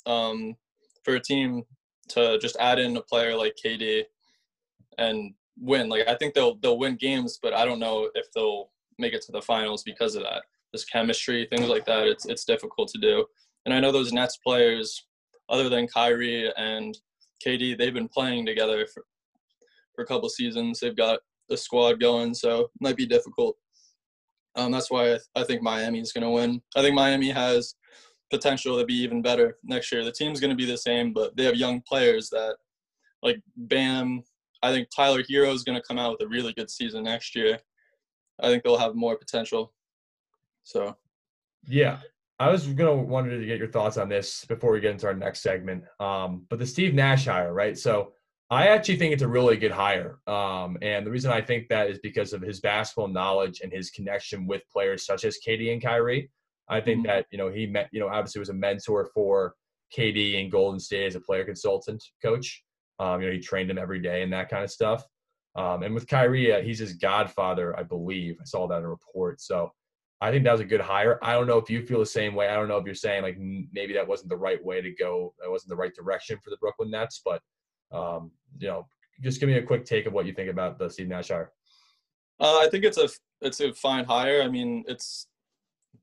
um, 0.06 0.56
for 1.03 1.15
a 1.15 1.20
team 1.20 1.63
to 2.10 2.38
just 2.39 2.58
add 2.60 2.80
in 2.80 2.98
a 2.98 3.01
player 3.01 3.36
like 3.36 3.56
KD 3.63 4.03
and 4.98 5.34
win. 5.60 5.89
Like 5.89 6.08
I 6.08 6.15
think 6.15 6.34
they'll 6.34 6.56
they'll 6.56 6.77
win 6.77 6.96
games, 6.96 7.39
but 7.42 7.53
I 7.53 7.65
don't 7.65 7.80
know 7.80 8.10
if 8.15 8.25
they'll 8.34 8.70
make 9.00 9.13
it 9.13 9.22
to 9.24 9.32
the 9.32 9.42
finals 9.42 9.84
because 9.84 10.15
of 10.15 10.24
that. 10.24 10.44
This 10.72 10.86
chemistry, 10.86 11.48
things 11.50 11.70
like 11.70 11.86
that. 11.86 12.08
It's 12.08 12.25
it's 12.25 12.46
difficult 12.46 12.89
to 12.89 13.00
do. 13.00 13.25
And 13.65 13.74
I 13.74 13.80
know 13.80 13.92
those 13.92 14.12
Nets 14.12 14.38
players, 14.38 15.06
other 15.50 15.70
than 15.70 15.88
Kyrie 15.88 16.51
and 16.58 16.98
KD, 17.46 17.77
they've 17.77 17.94
been 17.94 18.10
playing 18.10 18.46
together 18.46 18.86
for, 18.94 19.06
for 19.96 20.03
a 20.03 20.08
couple 20.08 20.27
seasons. 20.30 20.80
They've 20.80 20.96
got 20.96 21.20
the 21.50 21.58
squad 21.58 22.00
going, 22.00 22.34
so 22.34 22.62
it 22.62 22.70
might 22.82 22.98
be 22.98 23.06
difficult. 23.06 23.56
Um, 24.55 24.72
that's 24.72 24.91
why 24.91 25.13
I, 25.13 25.19
I 25.36 25.43
think 25.43 25.62
Miami 25.62 26.00
is 26.00 26.12
going 26.12 26.24
to 26.24 26.29
win. 26.29 26.62
I 26.75 26.81
think 26.81 26.95
Miami 26.95 27.29
has 27.31 27.75
potential 28.29 28.77
to 28.79 28.86
be 28.86 28.95
even 28.95 29.22
better 29.22 29.57
next 29.63 29.91
year. 29.91 30.03
The 30.03 30.12
team's 30.12 30.39
going 30.39 30.50
to 30.50 30.55
be 30.55 30.65
the 30.65 30.77
same, 30.77 31.13
but 31.13 31.36
they 31.36 31.45
have 31.45 31.55
young 31.55 31.81
players 31.88 32.29
that, 32.29 32.57
like 33.22 33.41
Bam. 33.55 34.24
I 34.62 34.72
think 34.72 34.88
Tyler 34.95 35.24
Herro 35.24 35.53
is 35.53 35.63
going 35.63 35.79
to 35.79 35.88
come 35.88 36.00
out 36.00 36.12
with 36.12 36.25
a 36.25 36.29
really 36.29 36.53
good 36.53 36.69
season 36.69 37.03
next 37.03 37.36
year. 37.36 37.60
I 38.41 38.48
think 38.48 38.63
they'll 38.63 38.77
have 38.77 38.95
more 38.95 39.17
potential. 39.17 39.74
So, 40.63 40.95
yeah, 41.67 42.00
I 42.39 42.50
was 42.50 42.67
gonna 42.67 42.95
wanted 42.95 43.39
to 43.39 43.45
get 43.45 43.60
your 43.60 43.67
thoughts 43.67 43.98
on 43.98 44.10
this 44.10 44.45
before 44.45 44.72
we 44.72 44.79
get 44.79 44.91
into 44.91 45.07
our 45.07 45.13
next 45.13 45.41
segment. 45.41 45.83
Um, 46.00 46.45
but 46.50 46.60
the 46.60 46.65
Steve 46.65 46.93
Nash 46.93 47.25
hire, 47.25 47.53
right? 47.53 47.77
So 47.77 48.13
I 48.53 48.67
actually 48.67 48.98
think 48.98 49.13
it's 49.13 49.24
a 49.24 49.27
really 49.27 49.57
good 49.57 49.72
hire. 49.72 50.19
Um, 50.27 50.77
and 50.81 51.05
the 51.05 51.12
reason 51.12 51.31
I 51.31 51.41
think 51.41 51.69
that 51.69 51.89
is 51.89 52.00
because 52.00 52.33
of 52.33 52.41
his 52.41 52.60
basketball 52.60 53.07
knowledge 53.07 53.62
and 53.62 53.72
his 53.72 53.89
connection 53.89 54.45
with 54.45 54.62
players 54.72 55.05
such 55.05 55.25
as 55.25 55.39
KD 55.45 55.74
and 55.74 55.81
Kyrie. 55.81 56.29
I 56.69 56.79
think 56.79 57.00
mm-hmm. 57.00 57.07
that, 57.07 57.25
you 57.31 57.38
know, 57.38 57.50
he 57.50 57.65
met, 57.65 57.89
you 57.91 58.00
know, 58.00 58.07
obviously 58.07 58.39
was 58.39 58.50
a 58.50 58.53
mentor 58.53 59.10
for 59.13 59.55
KD 59.98 60.36
in 60.41 60.50
Golden 60.50 60.79
State 60.79 61.07
as 61.07 61.15
a 61.15 61.19
player 61.19 61.43
consultant 61.43 62.03
coach. 62.22 62.63
Um, 63.00 63.22
you 63.22 63.27
know, 63.27 63.33
he 63.33 63.39
trained 63.39 63.72
him 63.72 63.79
every 63.79 64.00
day 64.00 64.22
and 64.22 64.31
that 64.33 64.50
kind 64.50 64.63
of 64.63 64.72
stuff. 64.72 65.03
Um, 65.55 65.83
and 65.83 65.93
with 65.93 66.07
Kyrie, 66.07 66.53
uh, 66.53 66.62
he's 66.62 66.79
his 66.79 66.93
godfather, 66.93 67.77
I 67.77 67.83
believe. 67.83 68.38
I 68.39 68.45
saw 68.45 68.67
that 68.67 68.79
in 68.79 68.86
a 68.86 68.89
report. 68.89 69.41
So 69.41 69.72
I 70.22 70.31
think 70.31 70.43
that 70.43 70.51
was 70.51 70.62
a 70.62 70.65
good 70.65 70.81
hire. 70.81 71.19
I 71.22 71.33
don't 71.33 71.48
know 71.48 71.57
if 71.57 71.69
you 71.69 71.81
feel 71.86 72.00
the 72.00 72.05
same 72.05 72.33
way. 72.33 72.48
I 72.48 72.55
don't 72.55 72.67
know 72.67 72.77
if 72.77 72.86
you're 72.86 72.95
saying 72.95 73.24
like 73.24 73.38
maybe 73.39 73.93
that 73.93 74.07
wasn't 74.07 74.29
the 74.29 74.38
right 74.38 74.63
way 74.63 74.81
to 74.81 74.91
go. 74.91 75.33
That 75.41 75.51
wasn't 75.51 75.69
the 75.69 75.75
right 75.75 75.93
direction 75.93 76.38
for 76.43 76.50
the 76.50 76.57
Brooklyn 76.57 76.91
Nets. 76.91 77.22
But 77.24 77.41
um, 77.93 78.31
you 78.59 78.67
know, 78.67 78.88
just 79.21 79.39
give 79.39 79.47
me 79.47 79.57
a 79.57 79.63
quick 79.63 79.85
take 79.85 80.05
of 80.05 80.13
what 80.13 80.25
you 80.25 80.33
think 80.33 80.50
about 80.50 80.77
the 80.77 80.89
Steve 80.89 81.07
Nash 81.07 81.29
hire. 81.29 81.51
Uh, 82.39 82.59
I 82.59 82.67
think 82.69 82.83
it's 82.83 82.97
a 82.97 83.09
it's 83.41 83.62
a 83.62 83.73
fine 83.73 84.05
hire. 84.05 84.41
I 84.41 84.47
mean, 84.47 84.83
it's 84.88 85.27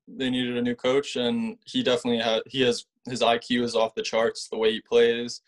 they 0.09 0.31
needed 0.31 0.57
a 0.57 0.63
new 0.63 0.75
coach, 0.75 1.17
and 1.17 1.57
he 1.65 1.83
definitely 1.83 2.23
had 2.23 2.43
he 2.47 2.63
has 2.63 2.87
his 3.09 3.21
IQ 3.21 3.63
is 3.63 3.77
off 3.77 3.95
the 3.95 4.03
charts. 4.03 4.49
The 4.49 4.59
way 4.59 4.73
he 4.73 4.81
plays, 4.81 5.43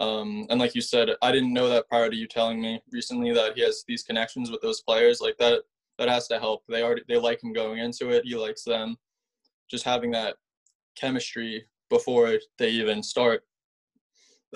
um, 0.00 0.46
and 0.50 0.58
like 0.58 0.74
you 0.74 0.80
said, 0.80 1.10
I 1.20 1.32
didn't 1.32 1.52
know 1.52 1.68
that 1.68 1.88
prior 1.88 2.08
to 2.08 2.16
you 2.16 2.26
telling 2.26 2.60
me 2.60 2.82
recently 2.90 3.32
that 3.32 3.54
he 3.54 3.62
has 3.62 3.84
these 3.86 4.02
connections 4.02 4.50
with 4.50 4.60
those 4.62 4.80
players. 4.82 5.20
Like 5.20 5.36
that, 5.38 5.62
that 5.98 6.08
has 6.08 6.28
to 6.28 6.38
help. 6.38 6.62
They 6.68 6.82
already 6.82 7.02
they 7.08 7.18
like 7.18 7.42
him 7.42 7.52
going 7.52 7.78
into 7.78 8.10
it. 8.10 8.24
He 8.24 8.34
likes 8.34 8.64
them. 8.64 8.96
Just 9.70 9.84
having 9.84 10.10
that 10.12 10.36
chemistry 10.96 11.66
before 11.90 12.38
they 12.58 12.70
even 12.70 13.02
start, 13.02 13.44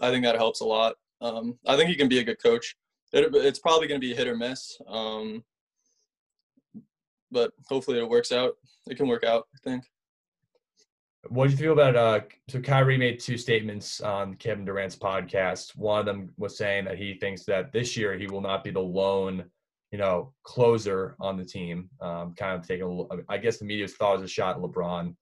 I 0.01 0.11
think 0.11 0.25
that 0.25 0.37
helps 0.37 0.61
a 0.61 0.65
lot. 0.65 0.97
Um, 1.21 1.59
I 1.67 1.77
think 1.77 1.89
he 1.89 1.97
can 1.97 2.09
be 2.09 2.19
a 2.19 2.25
good 2.25 2.43
coach. 2.43 2.77
It, 3.13 3.35
it's 3.35 3.59
probably 3.59 3.89
going 3.89 4.01
to 4.01 4.07
be 4.07 4.13
a 4.13 4.17
hit 4.17 4.29
or 4.29 4.37
miss, 4.37 4.77
um, 4.89 5.45
but 7.31 7.53
hopefully 7.69 7.99
it 7.99 8.09
works 8.09 8.33
out. 8.33 8.55
It 8.89 8.97
can 8.97 9.09
work 9.09 9.25
out, 9.25 9.47
I 9.55 9.59
think. 9.69 9.85
What 11.29 11.47
do 11.47 11.51
you 11.53 11.57
feel 11.57 11.73
about 11.73 11.97
uh 11.97 12.21
so 12.49 12.61
Kyrie 12.61 12.97
made 12.99 13.19
two 13.19 13.37
statements 13.37 14.01
on 14.01 14.35
Kevin 14.35 14.65
Durant's 14.65 14.97
podcast. 14.97 15.77
One 15.77 16.01
of 16.01 16.07
them 16.07 16.33
was 16.37 16.57
saying 16.57 16.85
that 16.85 16.99
he 16.99 17.15
thinks 17.15 17.45
that 17.47 17.73
this 17.73 17.97
year 17.97 18.17
he 18.17 18.27
will 18.27 18.41
not 18.41 18.63
be 18.63 18.71
the 18.71 18.81
lone, 18.81 19.45
you 19.91 19.99
know, 19.99 20.33
closer 20.45 21.17
on 21.21 21.37
the 21.37 21.45
team. 21.45 21.91
Um, 22.01 22.35
kind 22.35 22.59
of 22.59 22.67
taking 22.67 22.87
a 23.11 23.33
I 23.33 23.39
guess 23.39 23.59
the 23.59 23.65
media 23.65 23.89
thought 23.89 24.15
it 24.15 24.21
was 24.21 24.31
a 24.31 24.33
shot 24.33 24.57
at 24.57 24.63
LeBron. 24.63 25.15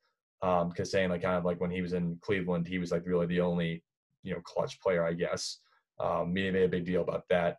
Um, 0.42 0.68
because 0.68 0.90
saying 0.90 1.08
like 1.08 1.22
kind 1.22 1.36
of 1.36 1.44
like 1.46 1.60
when 1.60 1.70
he 1.70 1.80
was 1.80 1.94
in 1.94 2.18
Cleveland, 2.20 2.66
he 2.66 2.78
was 2.78 2.92
like 2.92 3.06
really 3.06 3.26
the 3.26 3.40
only, 3.40 3.82
you 4.22 4.34
know, 4.34 4.40
clutch 4.42 4.78
player, 4.80 5.06
I 5.06 5.14
guess. 5.14 5.60
Um, 6.00 6.32
media 6.32 6.52
made 6.52 6.64
a 6.64 6.68
big 6.68 6.84
deal 6.84 7.02
about 7.02 7.24
that. 7.30 7.58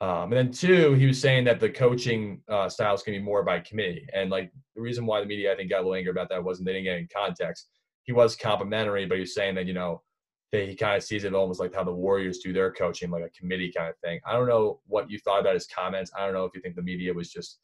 Um, 0.00 0.32
and 0.32 0.34
then 0.34 0.52
two, 0.52 0.94
he 0.94 1.06
was 1.06 1.20
saying 1.20 1.44
that 1.44 1.60
the 1.60 1.70
coaching 1.70 2.42
uh, 2.48 2.68
style 2.68 2.94
is 2.94 3.02
going 3.02 3.14
to 3.14 3.20
be 3.20 3.24
more 3.24 3.44
by 3.44 3.60
committee. 3.60 4.06
And 4.12 4.30
like 4.30 4.52
the 4.74 4.82
reason 4.82 5.06
why 5.06 5.20
the 5.20 5.26
media 5.26 5.52
I 5.52 5.56
think 5.56 5.70
got 5.70 5.78
a 5.78 5.82
little 5.82 5.94
angry 5.94 6.10
about 6.10 6.28
that 6.30 6.42
wasn't 6.42 6.66
they 6.66 6.72
didn't 6.72 6.84
get 6.84 6.98
in 6.98 7.08
context 7.14 7.68
he 8.04 8.12
was 8.12 8.36
complimentary, 8.36 9.06
but 9.06 9.16
he 9.16 9.20
was 9.20 9.34
saying 9.34 9.54
that 9.54 9.66
you 9.66 9.74
know 9.74 10.02
that 10.50 10.68
he 10.68 10.74
kind 10.74 10.96
of 10.96 11.02
sees 11.02 11.24
it 11.24 11.34
almost 11.34 11.60
like 11.60 11.74
how 11.74 11.84
the 11.84 11.92
Warriors 11.92 12.38
do 12.38 12.52
their 12.52 12.70
coaching, 12.70 13.10
like 13.10 13.24
a 13.24 13.30
committee 13.30 13.72
kind 13.74 13.88
of 13.88 13.96
thing. 13.98 14.20
I 14.26 14.32
don't 14.32 14.48
know 14.48 14.80
what 14.86 15.10
you 15.10 15.18
thought 15.18 15.40
about 15.40 15.54
his 15.54 15.66
comments. 15.66 16.10
I 16.16 16.24
don't 16.24 16.34
know 16.34 16.44
if 16.44 16.54
you 16.54 16.60
think 16.60 16.76
the 16.76 16.82
media 16.82 17.12
was 17.12 17.30
just 17.30 17.58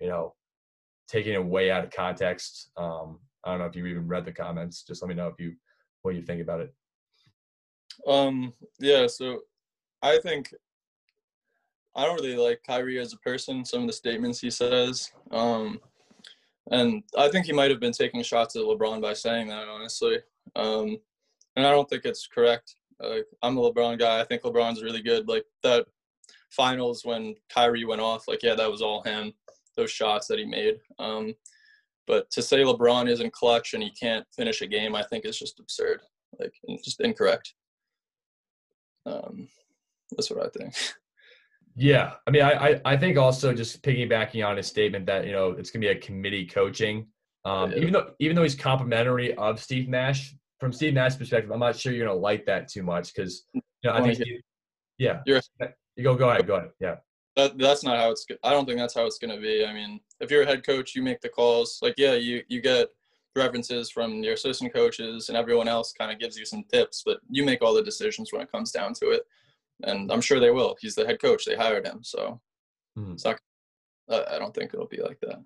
you 0.00 0.08
know 0.08 0.34
taking 1.08 1.34
it 1.34 1.44
way 1.44 1.70
out 1.70 1.84
of 1.84 1.90
context. 1.90 2.70
Um, 2.76 3.20
I 3.44 3.50
don't 3.50 3.60
know 3.60 3.66
if 3.66 3.76
you 3.76 3.86
even 3.86 4.08
read 4.08 4.24
the 4.24 4.32
comments. 4.32 4.82
Just 4.82 5.02
let 5.02 5.08
me 5.08 5.14
know 5.14 5.28
if 5.28 5.38
you 5.38 5.54
what 6.02 6.14
you 6.14 6.22
think 6.22 6.40
about 6.40 6.60
it. 6.60 6.74
Um. 8.06 8.52
Yeah. 8.80 9.06
So 9.06 9.40
I 10.02 10.18
think 10.18 10.52
I 11.94 12.04
don't 12.04 12.20
really 12.20 12.36
like 12.36 12.62
Kyrie 12.66 12.98
as 12.98 13.12
a 13.12 13.18
person. 13.18 13.64
Some 13.64 13.82
of 13.82 13.86
the 13.86 13.92
statements 13.92 14.40
he 14.40 14.50
says. 14.50 15.10
Um 15.30 15.80
and 16.70 17.02
I 17.18 17.28
think 17.28 17.46
he 17.46 17.52
might 17.52 17.70
have 17.70 17.80
been 17.80 17.92
taking 17.92 18.22
shots 18.22 18.56
at 18.56 18.62
LeBron 18.62 19.02
by 19.02 19.14
saying 19.14 19.48
that, 19.48 19.68
honestly. 19.68 20.18
Um, 20.54 20.96
and 21.56 21.66
I 21.66 21.70
don't 21.70 21.88
think 21.88 22.04
it's 22.04 22.26
correct. 22.26 22.76
Uh, 23.02 23.18
I'm 23.42 23.58
a 23.58 23.60
LeBron 23.60 23.98
guy. 23.98 24.20
I 24.20 24.24
think 24.24 24.42
LeBron's 24.42 24.82
really 24.82 25.02
good. 25.02 25.28
Like 25.28 25.44
that 25.62 25.86
finals 26.50 27.04
when 27.04 27.34
Kyrie 27.52 27.84
went 27.84 28.00
off, 28.00 28.28
like 28.28 28.42
yeah, 28.42 28.54
that 28.54 28.70
was 28.70 28.82
all 28.82 29.02
him. 29.02 29.32
Those 29.76 29.90
shots 29.90 30.28
that 30.28 30.38
he 30.38 30.44
made. 30.44 30.78
Um, 30.98 31.34
but 32.06 32.30
to 32.30 32.42
say 32.42 32.58
LeBron 32.58 33.08
isn't 33.08 33.32
clutch 33.32 33.74
and 33.74 33.82
he 33.82 33.90
can't 33.90 34.26
finish 34.34 34.60
a 34.60 34.66
game, 34.66 34.94
I 34.94 35.02
think 35.02 35.24
is 35.24 35.38
just 35.38 35.60
absurd. 35.60 36.00
Like 36.38 36.52
just 36.84 37.00
incorrect. 37.00 37.54
Um, 39.04 39.48
that's 40.16 40.30
what 40.30 40.44
I 40.44 40.48
think. 40.48 40.74
Yeah, 41.74 42.12
I 42.26 42.30
mean, 42.30 42.42
I, 42.42 42.80
I 42.84 42.96
think 42.96 43.16
also 43.16 43.54
just 43.54 43.82
piggybacking 43.82 44.46
on 44.46 44.58
his 44.58 44.66
statement 44.66 45.06
that 45.06 45.26
you 45.26 45.32
know 45.32 45.52
it's 45.52 45.70
gonna 45.70 45.80
be 45.80 45.88
a 45.88 45.98
committee 45.98 46.46
coaching. 46.46 47.06
Um, 47.44 47.72
yeah. 47.72 47.78
Even 47.78 47.92
though 47.94 48.10
even 48.18 48.36
though 48.36 48.42
he's 48.42 48.54
complimentary 48.54 49.34
of 49.36 49.60
Steve 49.60 49.88
Nash, 49.88 50.34
from 50.60 50.72
Steve 50.72 50.94
Nash's 50.94 51.16
perspective, 51.16 51.50
I'm 51.50 51.60
not 51.60 51.76
sure 51.76 51.92
you're 51.92 52.06
gonna 52.06 52.18
like 52.18 52.44
that 52.46 52.68
too 52.68 52.82
much 52.82 53.14
because 53.14 53.46
you 53.54 53.62
know 53.84 53.92
I 53.92 54.02
think 54.02 54.18
yeah. 54.98 55.20
You're, 55.24 55.40
you 55.96 56.04
go 56.04 56.14
go 56.14 56.30
ahead 56.30 56.46
go 56.46 56.56
ahead 56.56 56.70
yeah. 56.78 56.96
That, 57.36 57.56
that's 57.56 57.82
not 57.82 57.98
how 57.98 58.10
it's. 58.10 58.26
I 58.44 58.50
don't 58.50 58.66
think 58.66 58.78
that's 58.78 58.94
how 58.94 59.06
it's 59.06 59.18
gonna 59.18 59.40
be. 59.40 59.64
I 59.64 59.72
mean, 59.72 60.00
if 60.20 60.30
you're 60.30 60.42
a 60.42 60.46
head 60.46 60.66
coach, 60.66 60.94
you 60.94 61.02
make 61.02 61.22
the 61.22 61.30
calls. 61.30 61.78
Like 61.80 61.94
yeah, 61.96 62.12
you 62.12 62.42
you 62.48 62.60
get 62.60 62.88
references 63.34 63.90
from 63.90 64.22
your 64.22 64.34
assistant 64.34 64.74
coaches 64.74 65.30
and 65.30 65.38
everyone 65.38 65.68
else 65.68 65.94
kind 65.94 66.12
of 66.12 66.18
gives 66.18 66.38
you 66.38 66.44
some 66.44 66.64
tips, 66.70 67.02
but 67.06 67.20
you 67.30 67.46
make 67.46 67.62
all 67.62 67.72
the 67.72 67.82
decisions 67.82 68.30
when 68.30 68.42
it 68.42 68.52
comes 68.52 68.70
down 68.70 68.92
to 68.92 69.08
it 69.08 69.22
and 69.84 70.10
I'm 70.12 70.20
sure 70.20 70.40
they 70.40 70.50
will. 70.50 70.76
He's 70.80 70.94
the 70.94 71.06
head 71.06 71.20
coach; 71.20 71.44
they 71.44 71.56
hired 71.56 71.86
him, 71.86 72.00
so 72.02 72.40
mm-hmm. 72.98 73.12
it's 73.12 73.24
not, 73.24 73.38
I 74.10 74.38
don't 74.38 74.54
think 74.54 74.72
it'll 74.74 74.86
be 74.86 75.02
like 75.02 75.18
that. 75.22 75.38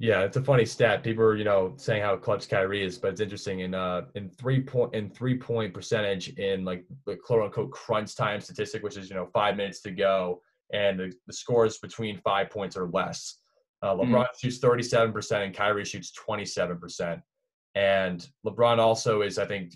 Yeah, 0.00 0.20
it's 0.20 0.36
a 0.36 0.42
funny 0.42 0.64
stat. 0.64 1.02
People 1.02 1.24
are, 1.24 1.36
you 1.36 1.44
know, 1.44 1.74
saying 1.76 2.02
how 2.02 2.16
clutch 2.16 2.48
Kyrie 2.48 2.84
is, 2.84 2.98
but 2.98 3.08
it's 3.10 3.20
interesting 3.20 3.60
in 3.60 3.74
uh 3.74 4.02
in 4.14 4.30
three 4.30 4.60
point 4.60 4.94
in 4.94 5.10
three 5.10 5.36
point 5.36 5.74
percentage 5.74 6.28
in 6.38 6.64
like 6.64 6.84
the 7.06 7.16
quote 7.16 7.42
unquote 7.42 7.72
crunch 7.72 8.14
time 8.14 8.40
statistic, 8.40 8.82
which 8.82 8.96
is 8.96 9.10
you 9.10 9.16
know 9.16 9.26
five 9.32 9.56
minutes 9.56 9.80
to 9.82 9.90
go, 9.90 10.40
and 10.72 10.98
the, 11.00 11.12
the 11.26 11.32
scores 11.32 11.78
between 11.78 12.16
five 12.18 12.50
points 12.50 12.76
or 12.76 12.88
less. 12.90 13.38
Uh, 13.82 13.94
LeBron 13.94 14.10
mm-hmm. 14.10 14.22
shoots 14.40 14.58
thirty 14.58 14.82
seven 14.82 15.12
percent, 15.12 15.44
and 15.44 15.54
Kyrie 15.54 15.84
shoots 15.84 16.12
twenty 16.12 16.44
seven 16.44 16.78
percent. 16.78 17.20
And 17.74 18.26
LeBron 18.46 18.78
also 18.78 19.22
is, 19.22 19.38
I 19.38 19.46
think, 19.46 19.74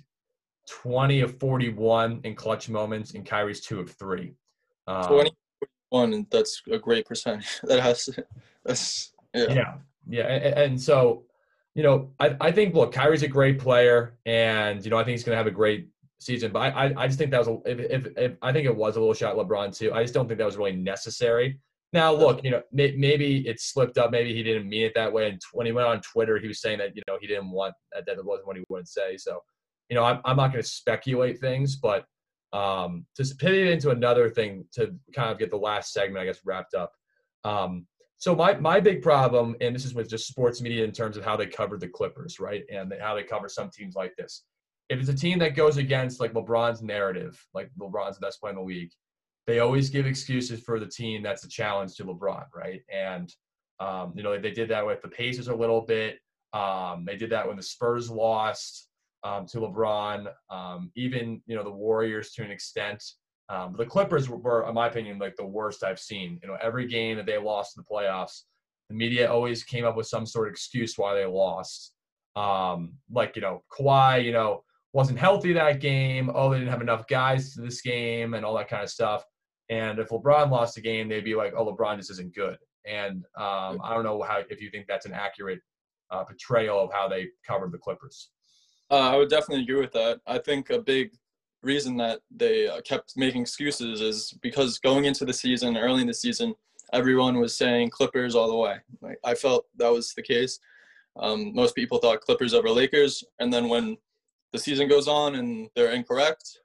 20 0.81 1.21
of 1.21 1.39
41 1.39 2.21
in 2.25 2.35
clutch 2.35 2.69
moments, 2.69 3.13
and 3.13 3.27
Kyrie's 3.27 3.61
two 3.61 3.81
of 3.81 3.91
three. 3.91 4.35
Um, 4.87 5.27
21, 5.91 6.27
that's 6.31 6.63
a 6.71 6.79
great 6.79 7.07
percentage. 7.07 7.61
That 7.65 7.81
has 7.81 8.09
that's 8.65 9.13
Yeah, 9.35 9.53
yeah, 9.53 9.75
yeah. 10.09 10.27
And, 10.29 10.59
and, 10.59 10.81
so, 10.81 11.25
you 11.75 11.83
know, 11.83 12.11
I, 12.19 12.37
I 12.41 12.53
think 12.53 12.75
look, 12.75 12.93
Kyrie's 12.93 13.23
a 13.23 13.29
great 13.29 13.59
player, 13.59 14.15
and 14.25 14.83
you 14.85 14.91
know, 14.91 14.97
I 14.97 15.05
think 15.05 15.13
he's 15.13 15.25
going 15.25 15.35
to 15.35 15.39
have 15.39 15.47
a 15.47 15.51
great 15.51 15.89
season. 16.21 16.53
But 16.53 16.61
I, 16.61 16.69
I, 16.87 17.03
I 17.03 17.07
just 17.07 17.19
think 17.19 17.31
that 17.33 17.47
was 17.47 17.49
a, 17.49 17.61
if, 17.67 18.07
if, 18.07 18.07
if 18.17 18.37
I 18.41 18.53
think 18.53 18.67
it 18.67 18.75
was 18.75 18.97
a 18.97 19.01
little 19.01 19.15
shot 19.15 19.37
LeBron 19.37 19.77
too. 19.77 19.93
I 19.93 20.03
just 20.03 20.15
don't 20.15 20.27
think 20.27 20.39
that 20.39 20.47
was 20.47 20.57
really 20.57 20.77
necessary. 20.77 21.61
Now, 21.93 22.15
look, 22.15 22.43
you 22.43 22.51
know, 22.51 22.63
may, 22.73 22.95
maybe 22.97 23.47
it 23.47 23.61
slipped 23.61 23.99
up. 23.99 24.11
Maybe 24.11 24.35
he 24.35 24.43
didn't 24.43 24.67
mean 24.67 24.85
it 24.85 24.95
that 24.95 25.13
way. 25.13 25.29
And 25.29 25.39
when 25.53 25.67
he 25.67 25.73
went 25.73 25.87
on 25.87 26.01
Twitter, 26.01 26.39
he 26.39 26.49
was 26.49 26.63
saying 26.63 26.79
that 26.79 26.97
you 26.97 27.03
know 27.07 27.19
he 27.21 27.27
didn't 27.27 27.51
want 27.51 27.75
that. 27.93 28.07
That 28.07 28.25
wasn't 28.25 28.47
what 28.47 28.57
he 28.57 28.65
would 28.71 28.89
say. 28.89 29.19
So, 29.19 29.43
you 29.93 29.99
know, 29.99 30.05
I'm 30.05 30.21
I'm 30.25 30.39
not 30.39 30.53
going 30.53 30.63
to 30.63 30.69
speculate 30.69 31.39
things, 31.39 31.77
but 31.77 32.07
um, 32.55 33.05
to 33.17 33.25
pivot 33.35 33.69
into 33.69 33.91
another 33.91 34.31
thing 34.31 34.65
to 34.73 34.95
kind 35.15 35.31
of 35.31 35.39
get 35.39 35.51
the 35.51 35.59
last 35.59 35.93
segment, 35.93 36.23
I 36.23 36.25
guess, 36.25 36.41
wrapped 36.47 36.73
up. 36.73 36.95
Um, 37.45 37.87
so 38.17 38.35
my 38.35 38.55
my 38.55 38.81
big 38.81 39.03
problem, 39.03 39.55
and 39.61 39.75
this 39.75 39.85
is 39.85 39.93
with 39.93 40.09
just 40.09 40.27
sports 40.27 40.63
media 40.63 40.83
in 40.83 40.93
terms 40.93 41.19
of 41.19 41.27
how 41.27 41.37
they 41.37 41.45
cover 41.45 41.77
the 41.77 41.89
Clippers, 41.89 42.41
right, 42.41 42.65
and 42.73 42.91
how 43.03 43.15
they 43.15 43.23
cover 43.23 43.51
some 43.51 43.69
teams 43.69 43.95
like 43.95 44.17
this. 44.17 44.45
If 44.89 44.99
it's 44.99 45.11
a 45.11 45.15
team 45.15 45.39
that 45.41 45.57
goes 45.57 45.77
against 45.77 46.21
like 46.21 46.33
LeBron's 46.33 46.81
narrative, 46.81 47.39
like 47.53 47.71
LeBron's 47.79 48.19
the 48.19 48.25
best 48.25 48.41
player 48.41 48.53
in 48.53 48.57
the 48.57 48.65
league, 48.65 48.93
they 49.47 49.59
always 49.59 49.91
give 49.91 50.07
excuses 50.07 50.63
for 50.63 50.81
the 50.81 50.87
team 50.87 51.23
that's 51.23 51.45
a 51.45 51.49
challenge 51.51 51.97
to 51.97 52.05
LeBron, 52.07 52.47
right? 52.57 52.81
And 52.91 53.31
um, 53.79 54.15
you 54.17 54.23
know 54.23 54.39
they 54.39 54.53
did 54.53 54.71
that 54.71 54.87
with 54.87 55.03
the 55.03 55.09
Pacers 55.09 55.49
a 55.49 55.55
little 55.55 55.83
bit. 55.83 56.19
Um, 56.55 57.05
they 57.05 57.17
did 57.19 57.29
that 57.29 57.47
when 57.47 57.59
the 57.59 57.63
Spurs 57.63 58.11
lost 58.11 58.89
um, 59.25 59.47
to 59.47 59.59
LeBron. 59.59 60.27
Um, 60.51 60.91
even 60.97 61.43
you 61.47 61.57
know 61.57 61.65
the 61.65 61.71
Warriors 61.71 62.33
to 62.33 62.43
an 62.43 62.51
extent. 62.51 63.03
Um, 63.49 63.75
the 63.77 63.85
Clippers 63.85 64.29
were, 64.29 64.67
in 64.67 64.75
my 64.75 64.87
opinion, 64.87 65.19
like 65.19 65.37
the 65.37 65.47
worst 65.47 65.85
I've 65.85 65.99
seen. 65.99 66.39
You 66.43 66.49
know, 66.49 66.57
every 66.63 66.87
game 66.87 67.17
that 67.17 67.27
they 67.27 67.39
lost 67.39 67.77
in 67.77 67.83
the 67.83 67.95
playoffs, 67.95 68.43
the 68.89 68.95
media 68.95 69.31
always 69.31 69.65
came 69.65 69.85
up 69.85 69.97
with 69.97 70.07
some 70.07 70.27
sort 70.27 70.49
of 70.49 70.53
excuse 70.53 70.97
why 70.97 71.15
they 71.15 71.27
lost. 71.27 71.93
Um, 72.35 72.95
like 73.11 73.37
you 73.37 73.43
know, 73.43 73.63
Kawhi, 73.71 74.25
you 74.25 74.33
know, 74.33 74.65
wasn't 74.93 75.19
healthy 75.19 75.53
that 75.53 75.81
game. 75.81 76.31
Oh, 76.35 76.51
they 76.51 76.59
didn't 76.59 76.71
have 76.71 76.81
enough 76.81 77.07
guys 77.07 77.55
to 77.55 77.61
this 77.61 77.83
game, 77.83 78.35
and 78.35 78.45
all 78.45 78.57
that 78.57 78.69
kind 78.69 78.83
of 78.83 78.91
stuff. 78.91 79.25
And 79.69 79.99
if 79.99 80.09
LeBron 80.09 80.51
lost 80.51 80.77
a 80.79 80.81
game, 80.81 81.09
they'd 81.09 81.25
be 81.25 81.35
like, 81.35 81.53
"Oh, 81.57 81.67
LeBron 81.67 81.97
just 81.97 82.11
isn't 82.13 82.35
good." 82.35 82.59
And 82.85 83.25
um, 83.37 83.81
I 83.83 83.95
don't 83.95 84.05
know 84.05 84.23
how 84.23 84.43
if 84.49 84.61
you 84.61 84.71
think 84.71 84.87
that's 84.89 85.07
an 85.07 85.13
accurate 85.13 85.61
uh, 86.11 86.25
portrayal 86.25 86.81
of 86.81 86.93
how 86.93 87.09
they 87.09 87.29
covered 87.47 87.73
the 87.73 87.79
Clippers. 87.79 88.31
Uh, 88.93 89.11
I 89.11 89.17
would 89.17 89.31
definitely 89.31 89.63
agree 89.63 89.81
with 89.81 89.93
that. 89.93 90.21
I 90.27 90.37
think 90.37 90.69
a 90.69 90.79
big 90.79 91.13
reason 91.63 91.97
that 91.97 92.21
they 92.31 92.69
uh, 92.69 92.83
kept 92.83 93.15
making 93.17 93.41
excuses 93.41 94.03
is 94.03 94.35
because 94.43 94.79
going 94.79 95.07
into 95.07 95.25
the 95.25 95.33
season, 95.33 95.79
early 95.79 96.03
in 96.03 96.07
the 96.07 96.13
season, 96.13 96.55
everyone 96.93 97.39
was 97.39 97.57
saying 97.57 97.89
Clippers 97.89 98.35
all 98.35 98.49
the 98.49 98.55
way. 98.55 98.77
Like, 99.01 99.19
I 99.25 99.35
felt 99.35 99.65
that 99.79 99.91
was 99.91 100.13
the 100.13 100.21
case. 100.21 100.59
Um, 101.19 101.55
most 101.55 101.75
people 101.75 101.99
thought 101.99 102.21
Clippers 102.21 102.53
over 102.53 102.69
Lakers, 102.69 103.25
and 103.39 103.51
then 103.51 103.71
when 103.71 103.97
the 104.53 104.59
season 104.59 104.89
goes 104.89 105.09
on 105.09 105.37
and 105.37 105.71
they're 105.75 105.93
incorrect, 105.93 106.59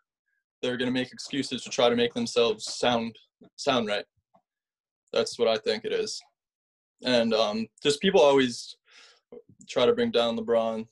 they're 0.62 0.76
going 0.76 0.90
to 0.90 1.00
make 1.00 1.13
excuses 1.13 1.63
to 1.63 1.70
try 1.70 1.88
to 1.88 1.96
make 1.96 2.13
themselves 2.13 2.76
sound 2.76 3.16
sound 3.56 3.88
right. 3.88 4.06
That's 5.13 5.40
what 5.40 5.48
I 5.48 5.58
think 5.60 5.86
it 5.86 5.94
is. 5.94 6.22
And 7.06 7.34
um, 7.34 7.68
just 7.82 8.02
people 8.02 8.20
always 8.20 8.76
try 9.70 9.86
to 9.86 9.94
bring 9.94 10.12
down 10.12 10.38
LeBron 10.38 10.88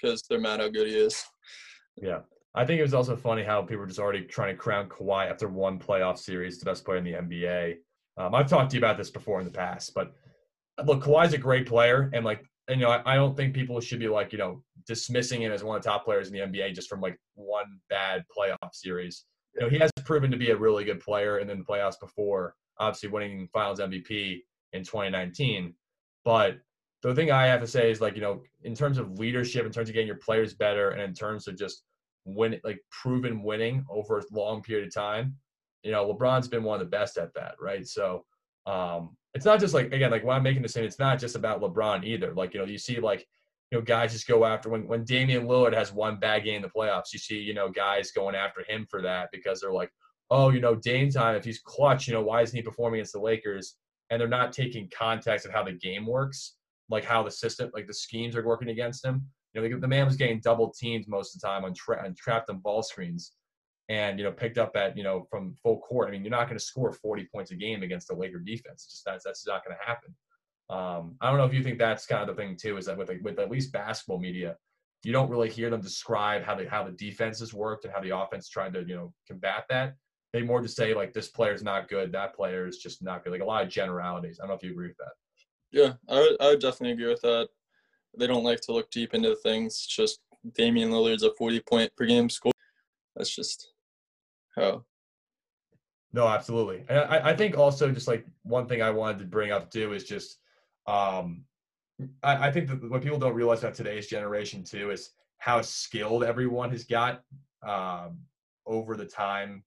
because 0.00 0.22
they're 0.28 0.40
mad 0.40 0.60
how 0.60 0.68
good 0.68 0.88
he 0.88 0.94
is. 0.94 1.22
Yeah. 1.96 2.20
I 2.54 2.64
think 2.64 2.80
it 2.80 2.82
was 2.82 2.94
also 2.94 3.16
funny 3.16 3.44
how 3.44 3.62
people 3.62 3.78
were 3.78 3.86
just 3.86 4.00
already 4.00 4.22
trying 4.22 4.54
to 4.54 4.60
crown 4.60 4.88
Kawhi 4.88 5.30
after 5.30 5.48
one 5.48 5.78
playoff 5.78 6.18
series 6.18 6.58
the 6.58 6.64
best 6.64 6.84
player 6.84 6.98
in 6.98 7.04
the 7.04 7.12
NBA. 7.12 7.76
Um, 8.16 8.34
I've 8.34 8.48
talked 8.48 8.70
to 8.70 8.76
you 8.76 8.80
about 8.80 8.98
this 8.98 9.10
before 9.10 9.38
in 9.38 9.46
the 9.46 9.52
past, 9.52 9.94
but 9.94 10.12
look, 10.84 11.02
Kawhi's 11.02 11.32
a 11.32 11.38
great 11.38 11.66
player, 11.66 12.10
and 12.12 12.24
like, 12.24 12.44
and, 12.68 12.80
you 12.80 12.86
know, 12.86 12.92
I, 12.92 13.12
I, 13.12 13.14
don't 13.14 13.36
think 13.36 13.54
people 13.54 13.80
should 13.80 13.98
be 13.98 14.08
like, 14.08 14.32
you 14.32 14.38
know, 14.38 14.62
dismissing 14.86 15.42
him 15.42 15.52
as 15.52 15.64
one 15.64 15.76
of 15.76 15.82
the 15.82 15.88
top 15.88 16.04
players 16.04 16.28
in 16.28 16.34
the 16.34 16.40
NBA 16.40 16.74
just 16.74 16.88
from 16.88 17.00
like 17.00 17.18
one 17.34 17.80
bad 17.88 18.24
playoff 18.36 18.72
series. 18.72 19.24
You 19.54 19.62
know, 19.62 19.68
he 19.68 19.78
has 19.78 19.90
proven 20.04 20.30
to 20.30 20.36
be 20.36 20.50
a 20.50 20.56
really 20.56 20.84
good 20.84 21.00
player, 21.00 21.38
and 21.38 21.48
then 21.48 21.58
the 21.58 21.64
playoffs 21.64 21.98
before, 22.00 22.54
obviously 22.78 23.08
winning 23.08 23.48
Finals 23.52 23.80
MVP 23.80 24.40
in 24.72 24.84
2019. 24.84 25.74
But 26.24 26.58
the 27.02 27.14
thing 27.14 27.30
I 27.30 27.46
have 27.46 27.60
to 27.60 27.66
say 27.66 27.90
is 27.90 28.00
like, 28.00 28.14
you 28.14 28.20
know, 28.20 28.42
in 28.62 28.74
terms 28.74 28.98
of 28.98 29.18
leadership, 29.18 29.64
in 29.64 29.72
terms 29.72 29.88
of 29.88 29.94
getting 29.94 30.06
your 30.06 30.16
players 30.16 30.54
better, 30.54 30.90
and 30.90 31.00
in 31.00 31.14
terms 31.14 31.48
of 31.48 31.56
just 31.56 31.82
win 32.24 32.60
like 32.64 32.78
proven 32.90 33.42
winning 33.42 33.84
over 33.88 34.18
a 34.18 34.24
long 34.32 34.62
period 34.62 34.86
of 34.86 34.94
time, 34.94 35.36
you 35.82 35.90
know, 35.90 36.12
LeBron's 36.12 36.48
been 36.48 36.62
one 36.62 36.80
of 36.80 36.86
the 36.86 36.90
best 36.90 37.16
at 37.16 37.32
that, 37.34 37.54
right? 37.60 37.86
So 37.86 38.24
um 38.66 39.16
it's 39.32 39.46
not 39.46 39.60
just 39.60 39.74
like 39.74 39.92
again, 39.92 40.10
like 40.10 40.24
when 40.24 40.36
I'm 40.36 40.42
making 40.42 40.62
the 40.62 40.68
same, 40.68 40.84
it's 40.84 40.98
not 40.98 41.18
just 41.18 41.36
about 41.36 41.62
LeBron 41.62 42.04
either. 42.04 42.34
Like, 42.34 42.52
you 42.52 42.60
know, 42.60 42.66
you 42.66 42.78
see 42.78 43.00
like 43.00 43.26
you 43.70 43.78
know, 43.78 43.84
guys 43.84 44.12
just 44.12 44.26
go 44.26 44.44
after 44.44 44.68
when 44.68 44.86
when 44.86 45.04
Damian 45.04 45.46
Lillard 45.46 45.74
has 45.74 45.92
one 45.92 46.18
bad 46.18 46.44
game 46.44 46.56
in 46.56 46.62
the 46.62 46.68
playoffs, 46.68 47.12
you 47.12 47.18
see, 47.18 47.38
you 47.38 47.54
know, 47.54 47.70
guys 47.70 48.10
going 48.10 48.34
after 48.34 48.64
him 48.68 48.86
for 48.90 49.00
that 49.02 49.28
because 49.32 49.60
they're 49.60 49.72
like, 49.72 49.90
oh, 50.30 50.50
you 50.50 50.60
know, 50.60 50.74
Dame 50.74 51.10
time, 51.10 51.36
if 51.36 51.44
he's 51.44 51.60
clutch, 51.60 52.06
you 52.08 52.14
know, 52.14 52.22
why 52.22 52.42
isn't 52.42 52.56
he 52.56 52.62
performing 52.62 52.98
against 52.98 53.12
the 53.12 53.20
Lakers? 53.20 53.76
And 54.10 54.20
they're 54.20 54.28
not 54.28 54.52
taking 54.52 54.90
context 54.96 55.46
of 55.46 55.52
how 55.52 55.62
the 55.62 55.72
game 55.72 56.04
works, 56.04 56.56
like 56.90 57.04
how 57.04 57.22
the 57.22 57.30
system, 57.30 57.70
like 57.72 57.86
the 57.86 57.94
schemes 57.94 58.36
are 58.36 58.44
working 58.44 58.68
against 58.68 59.04
him. 59.04 59.26
You 59.54 59.68
know, 59.68 59.80
the 59.80 59.88
man 59.88 60.06
was 60.06 60.16
getting 60.16 60.40
double 60.40 60.70
teamed 60.70 61.08
most 61.08 61.34
of 61.34 61.40
the 61.40 61.46
time 61.46 61.64
on, 61.64 61.74
tra- 61.74 62.04
on 62.04 62.14
trapped 62.14 62.50
on 62.50 62.58
ball 62.58 62.82
screens, 62.82 63.32
and 63.88 64.18
you 64.18 64.24
know, 64.24 64.32
picked 64.32 64.58
up 64.58 64.76
at 64.76 64.96
you 64.96 65.02
know 65.02 65.26
from 65.30 65.54
full 65.62 65.78
court. 65.80 66.08
I 66.08 66.12
mean, 66.12 66.22
you're 66.22 66.30
not 66.30 66.46
going 66.46 66.58
to 66.58 66.64
score 66.64 66.92
40 66.92 67.28
points 67.32 67.50
a 67.50 67.56
game 67.56 67.82
against 67.82 68.08
the 68.08 68.14
Laker 68.14 68.38
defense. 68.38 68.86
Just 68.86 69.04
that's 69.04 69.24
that's 69.24 69.46
not 69.46 69.64
going 69.64 69.76
to 69.76 69.86
happen. 69.86 70.14
Um, 70.68 71.16
I 71.20 71.28
don't 71.28 71.38
know 71.38 71.46
if 71.46 71.54
you 71.54 71.64
think 71.64 71.78
that's 71.78 72.06
kind 72.06 72.28
of 72.28 72.36
the 72.36 72.40
thing 72.40 72.56
too. 72.56 72.76
Is 72.76 72.86
that 72.86 72.96
with 72.96 73.10
with 73.22 73.38
at 73.38 73.50
least 73.50 73.72
basketball 73.72 74.20
media, 74.20 74.56
you 75.02 75.12
don't 75.12 75.30
really 75.30 75.50
hear 75.50 75.70
them 75.70 75.80
describe 75.80 76.44
how 76.44 76.54
the 76.54 76.68
how 76.68 76.84
the 76.84 76.92
defenses 76.92 77.52
worked 77.52 77.84
and 77.84 77.92
how 77.92 78.00
the 78.00 78.16
offense 78.16 78.48
tried 78.48 78.74
to 78.74 78.80
you 78.86 78.94
know 78.94 79.12
combat 79.26 79.64
that. 79.68 79.94
They 80.32 80.42
more 80.42 80.62
just 80.62 80.76
say 80.76 80.94
like 80.94 81.12
this 81.12 81.28
player's 81.28 81.64
not 81.64 81.88
good, 81.88 82.12
that 82.12 82.36
player 82.36 82.68
is 82.68 82.78
just 82.78 83.02
not 83.02 83.24
good. 83.24 83.32
Like 83.32 83.42
a 83.42 83.44
lot 83.44 83.64
of 83.64 83.68
generalities. 83.68 84.38
I 84.38 84.42
don't 84.44 84.50
know 84.50 84.56
if 84.56 84.62
you 84.62 84.70
agree 84.70 84.88
with 84.88 84.96
that. 84.98 85.12
Yeah, 85.72 85.94
I 86.08 86.18
would, 86.18 86.36
I 86.40 86.46
would 86.48 86.60
definitely 86.60 86.92
agree 86.92 87.08
with 87.08 87.22
that 87.22 87.48
they 88.16 88.26
don't 88.26 88.44
like 88.44 88.60
to 88.62 88.72
look 88.72 88.90
deep 88.90 89.14
into 89.14 89.36
things. 89.36 89.74
It's 89.74 89.86
just 89.86 90.20
Damian 90.54 90.90
Lillard's 90.90 91.22
a 91.22 91.32
40 91.34 91.60
point 91.60 91.92
per 91.96 92.06
game 92.06 92.28
score. 92.28 92.52
That's 93.16 93.34
just 93.34 93.72
how. 94.56 94.84
No, 96.12 96.26
absolutely. 96.26 96.84
And 96.88 96.98
I, 96.98 97.30
I 97.30 97.36
think 97.36 97.56
also 97.56 97.90
just 97.90 98.08
like 98.08 98.26
one 98.42 98.66
thing 98.66 98.82
I 98.82 98.90
wanted 98.90 99.20
to 99.20 99.24
bring 99.26 99.52
up 99.52 99.70
too 99.70 99.92
is 99.92 100.04
just 100.04 100.38
um 100.86 101.44
I, 102.22 102.48
I 102.48 102.50
think 102.50 102.68
that 102.68 102.90
what 102.90 103.02
people 103.02 103.18
don't 103.18 103.34
realize 103.34 103.60
about 103.60 103.74
today's 103.74 104.06
generation 104.06 104.64
too 104.64 104.90
is 104.90 105.10
how 105.38 105.60
skilled 105.62 106.24
everyone 106.24 106.70
has 106.70 106.84
got 106.84 107.22
um 107.66 108.18
over 108.66 108.96
the 108.96 109.04
time 109.04 109.62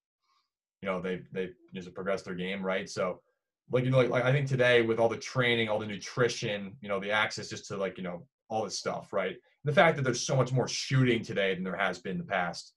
you 0.82 0.90
know 0.90 1.00
they've 1.00 1.28
they've 1.32 1.54
just 1.74 1.94
progressed 1.94 2.26
their 2.26 2.36
game 2.36 2.66
right 2.66 2.90
so 2.90 3.22
like 3.72 3.86
you 3.86 3.90
know 3.90 3.98
like, 3.98 4.10
like, 4.10 4.24
i 4.26 4.32
think 4.32 4.48
today 4.48 4.82
with 4.82 5.00
all 5.00 5.10
the 5.10 5.18
training 5.18 5.70
all 5.70 5.80
the 5.80 5.86
nutrition 5.86 6.76
you 6.82 6.90
know 6.90 7.00
the 7.00 7.12
access 7.12 7.50
just 7.50 7.66
to 7.66 7.78
like 7.78 7.98
you 7.98 8.04
know 8.04 8.24
all 8.54 8.64
this 8.64 8.78
stuff, 8.78 9.12
right? 9.12 9.38
The 9.64 9.74
fact 9.74 9.98
that 9.98 10.04
there's 10.04 10.26
so 10.26 10.36
much 10.36 10.52
more 10.52 10.68
shooting 10.68 11.24
today 11.24 11.56
than 11.56 11.64
there 11.64 11.76
has 11.76 12.00
been 12.00 12.14
in 12.14 12.18
the 12.20 12.24
past. 12.24 12.74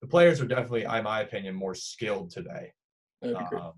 The 0.00 0.08
players 0.08 0.40
are 0.40 0.46
definitely, 0.46 0.82
in 0.82 1.04
my 1.04 1.20
opinion, 1.20 1.54
more 1.54 1.74
skilled 1.74 2.30
today. 2.30 2.72
Um, 3.56 3.72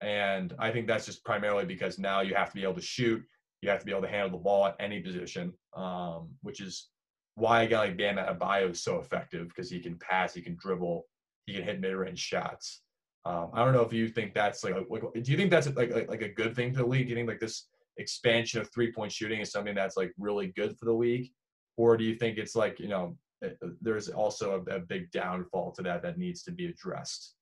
and 0.00 0.54
I 0.58 0.70
think 0.72 0.86
that's 0.86 1.06
just 1.06 1.24
primarily 1.24 1.64
because 1.64 1.98
now 1.98 2.20
you 2.20 2.34
have 2.34 2.48
to 2.50 2.56
be 2.56 2.64
able 2.64 2.74
to 2.74 2.80
shoot, 2.80 3.22
you 3.62 3.70
have 3.70 3.78
to 3.78 3.86
be 3.86 3.92
able 3.92 4.02
to 4.02 4.08
handle 4.08 4.30
the 4.30 4.42
ball 4.42 4.66
at 4.66 4.76
any 4.80 5.00
position, 5.00 5.52
um, 5.76 6.30
which 6.42 6.60
is 6.60 6.88
why 7.36 7.62
a 7.62 7.68
guy 7.68 7.78
like 7.78 7.96
Bam 7.96 8.16
Adebayo 8.16 8.70
is 8.70 8.82
so 8.82 8.98
effective 8.98 9.48
because 9.48 9.70
he 9.70 9.78
can 9.78 9.96
pass, 9.98 10.34
he 10.34 10.42
can 10.42 10.56
dribble, 10.60 11.04
he 11.46 11.54
can 11.54 11.62
hit 11.62 11.80
mid-range 11.80 12.18
shots. 12.18 12.82
Um, 13.24 13.50
I 13.52 13.64
don't 13.64 13.74
know 13.74 13.82
if 13.82 13.92
you 13.92 14.08
think 14.08 14.32
that's 14.32 14.64
like, 14.64 14.74
like, 14.88 15.02
do 15.22 15.30
you 15.30 15.36
think 15.36 15.50
that's 15.50 15.68
like, 15.74 15.92
like 15.92 16.08
like 16.08 16.22
a 16.22 16.28
good 16.28 16.54
thing 16.54 16.72
for 16.72 16.80
the 16.80 16.86
league? 16.86 17.06
Do 17.06 17.10
you 17.10 17.16
think 17.16 17.28
like 17.28 17.40
this 17.40 17.66
expansion 17.98 18.60
of 18.60 18.70
three 18.72 18.92
point 18.92 19.12
shooting 19.12 19.40
is 19.40 19.50
something 19.50 19.74
that's 19.74 19.96
like 19.96 20.12
really 20.18 20.48
good 20.48 20.78
for 20.78 20.86
the 20.86 20.92
league, 20.92 21.30
or 21.76 21.96
do 21.96 22.04
you 22.04 22.14
think 22.14 22.38
it's 22.38 22.54
like 22.54 22.78
you 22.80 22.88
know 22.88 23.16
eh, 23.42 23.50
eh, 23.62 23.68
there's 23.82 24.08
also 24.08 24.64
a, 24.66 24.76
a 24.76 24.78
big 24.78 25.10
downfall 25.10 25.72
to 25.72 25.82
that 25.82 26.02
that 26.02 26.18
needs 26.18 26.42
to 26.44 26.52
be 26.52 26.66
addressed? 26.66 27.34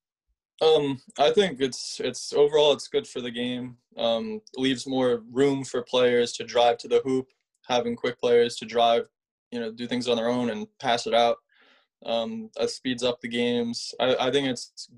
Um, 0.61 0.99
I 1.19 1.31
think 1.31 1.61
it's 1.61 2.01
it's 2.03 2.33
overall 2.33 2.73
it's 2.73 2.87
good 2.87 3.07
for 3.07 3.21
the 3.21 3.31
game. 3.31 3.77
Um, 3.95 4.41
leaves 4.55 4.87
more 4.87 5.21
room 5.31 5.63
for 5.63 5.81
players 5.83 6.33
to 6.33 6.43
drive 6.43 6.77
to 6.79 6.87
the 6.87 7.01
hoop, 7.05 7.27
having 7.67 7.95
quick 7.95 8.19
players 8.19 8.55
to 8.57 8.65
drive, 8.65 9.07
you 9.51 9.59
know, 9.59 9.71
do 9.71 9.87
things 9.87 10.07
on 10.07 10.17
their 10.17 10.29
own 10.29 10.49
and 10.49 10.67
pass 10.79 11.05
it 11.05 11.13
out. 11.13 11.37
Um, 12.05 12.49
that 12.57 12.69
speeds 12.69 13.03
up 13.03 13.21
the 13.21 13.27
games. 13.27 13.93
I, 13.99 14.15
I 14.19 14.31
think 14.31 14.47
it's 14.47 14.89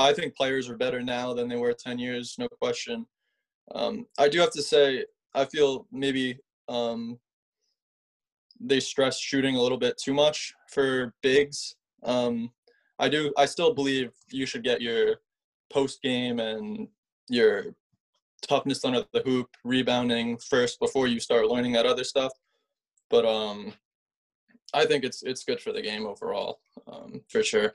I 0.00 0.12
think 0.12 0.36
players 0.36 0.68
are 0.68 0.76
better 0.76 1.02
now 1.02 1.34
than 1.34 1.48
they 1.48 1.56
were 1.56 1.72
10 1.72 1.98
years, 1.98 2.36
no 2.38 2.48
question. 2.48 3.06
Um, 3.74 4.06
I 4.18 4.28
do 4.28 4.40
have 4.40 4.52
to 4.52 4.62
say, 4.62 5.04
I 5.34 5.44
feel 5.44 5.86
maybe 5.92 6.38
um, 6.68 7.18
they 8.60 8.80
stress 8.80 9.18
shooting 9.18 9.56
a 9.56 9.62
little 9.62 9.78
bit 9.78 9.98
too 9.98 10.14
much 10.14 10.54
for 10.68 11.14
bigs. 11.22 11.76
Um, 12.02 12.50
I 12.98 13.08
do. 13.08 13.32
I 13.36 13.46
still 13.46 13.74
believe 13.74 14.12
you 14.30 14.46
should 14.46 14.62
get 14.62 14.80
your 14.80 15.16
post 15.70 16.02
game 16.02 16.38
and 16.38 16.88
your 17.28 17.74
toughness 18.42 18.84
under 18.84 19.04
the 19.12 19.22
hoop, 19.24 19.48
rebounding 19.64 20.36
first 20.38 20.78
before 20.78 21.06
you 21.06 21.18
start 21.18 21.46
learning 21.46 21.72
that 21.72 21.86
other 21.86 22.04
stuff. 22.04 22.32
But 23.10 23.24
um, 23.24 23.72
I 24.74 24.84
think 24.86 25.04
it's 25.04 25.22
it's 25.22 25.44
good 25.44 25.60
for 25.60 25.72
the 25.72 25.82
game 25.82 26.06
overall, 26.06 26.60
um, 26.86 27.22
for 27.28 27.42
sure. 27.42 27.74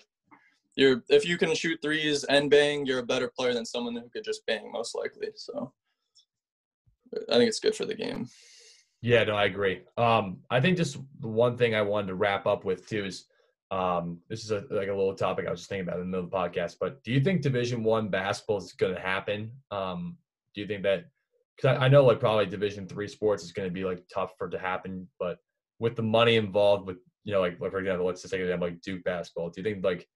You're 0.78 1.04
if 1.10 1.28
you 1.28 1.38
can 1.38 1.54
shoot 1.56 1.80
threes 1.82 2.24
and 2.26 2.52
bang, 2.52 2.86
you're 2.86 3.00
a 3.00 3.06
better 3.06 3.32
player 3.36 3.54
than 3.54 3.66
someone 3.66 3.96
who 3.96 4.08
could 4.10 4.24
just 4.24 4.46
bang, 4.46 4.72
most 4.72 4.96
likely. 4.96 5.30
So 5.36 5.74
I 7.30 7.38
think 7.38 7.50
it's 7.50 7.60
good 7.60 7.76
for 7.76 7.86
the 7.86 7.96
game. 7.96 8.28
Yeah, 9.02 9.24
no, 9.24 9.36
I 9.36 9.46
agree. 9.46 9.82
Um, 9.98 10.38
I 10.52 10.62
think 10.62 10.78
just 10.78 10.98
the 11.20 11.28
one 11.28 11.58
thing 11.58 11.74
I 11.74 11.82
wanted 11.82 12.08
to 12.08 12.16
wrap 12.16 12.46
up 12.46 12.64
with 12.64 12.88
too 12.88 13.06
is 13.06 13.26
um, 13.72 14.20
this 14.30 14.44
is 14.44 14.52
a, 14.52 14.64
like 14.70 14.88
a 14.88 14.94
little 14.94 15.16
topic 15.16 15.48
I 15.48 15.52
was 15.52 15.62
just 15.62 15.70
thinking 15.70 15.88
about 15.88 16.00
in 16.00 16.02
the 16.02 16.06
middle 16.06 16.26
of 16.26 16.32
the 16.32 16.38
podcast. 16.38 16.76
But 16.80 17.04
do 17.04 17.12
you 17.12 17.22
think 17.22 17.42
Division 17.42 17.84
One 17.84 18.10
basketball 18.10 18.58
is 18.58 18.74
going 18.74 18.96
to 18.96 19.02
happen? 19.02 19.52
Um, 19.72 20.18
do 20.54 20.62
you 20.62 20.68
think 20.68 20.84
that? 20.84 21.06
Because 21.56 21.78
I, 21.78 21.86
I, 21.86 21.88
know 21.88 22.06
like 22.06 22.20
probably 22.20 22.46
Division 22.46 22.88
Three 22.88 23.08
sports 23.08 23.44
is 23.44 23.52
going 23.52 23.68
to 23.68 23.74
be 23.74 23.84
like 23.84 24.04
tough 24.14 24.34
for 24.38 24.48
it 24.48 24.52
to 24.52 24.60
happen, 24.60 25.08
but 25.20 25.40
with 25.80 25.96
the 25.96 26.04
money 26.04 26.36
involved, 26.36 26.86
with 26.86 26.98
you 27.24 27.34
know 27.34 27.42
like, 27.42 27.60
like 27.60 27.72
for 27.72 27.80
example, 27.80 28.06
let's 28.06 28.22
just 28.22 28.32
take 28.32 28.42
example 28.42 28.68
like 28.68 28.82
Duke 28.82 29.04
basketball. 29.04 29.50
Do 29.50 29.60
you 29.60 29.64
think 29.64 29.84
like 29.84 30.08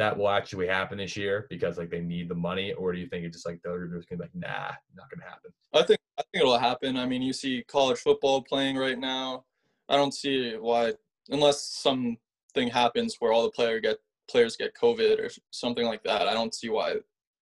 that 0.00 0.16
will 0.16 0.30
actually 0.30 0.66
happen 0.66 0.96
this 0.96 1.14
year 1.14 1.46
because 1.50 1.76
like 1.76 1.90
they 1.90 2.00
need 2.00 2.30
the 2.30 2.34
money, 2.34 2.72
or 2.72 2.90
do 2.90 2.98
you 2.98 3.06
think 3.06 3.26
it's 3.26 3.36
just 3.36 3.46
like 3.46 3.60
they're 3.62 3.86
just 3.86 4.08
gonna 4.08 4.20
be 4.20 4.24
like, 4.24 4.34
nah, 4.34 4.72
not 4.96 5.10
gonna 5.10 5.28
happen? 5.28 5.50
I 5.74 5.82
think 5.82 6.00
I 6.18 6.22
think 6.22 6.42
it'll 6.42 6.58
happen. 6.58 6.96
I 6.96 7.04
mean, 7.04 7.20
you 7.20 7.34
see 7.34 7.62
college 7.68 7.98
football 7.98 8.40
playing 8.40 8.78
right 8.78 8.98
now. 8.98 9.44
I 9.90 9.96
don't 9.96 10.14
see 10.14 10.56
why, 10.56 10.94
unless 11.28 11.62
something 11.62 12.68
happens 12.72 13.16
where 13.18 13.30
all 13.30 13.42
the 13.42 13.50
player 13.50 13.78
get 13.78 13.98
players 14.30 14.56
get 14.56 14.74
COVID 14.74 15.18
or 15.18 15.28
something 15.50 15.84
like 15.84 16.02
that. 16.04 16.28
I 16.28 16.32
don't 16.32 16.54
see 16.54 16.70
why 16.70 16.94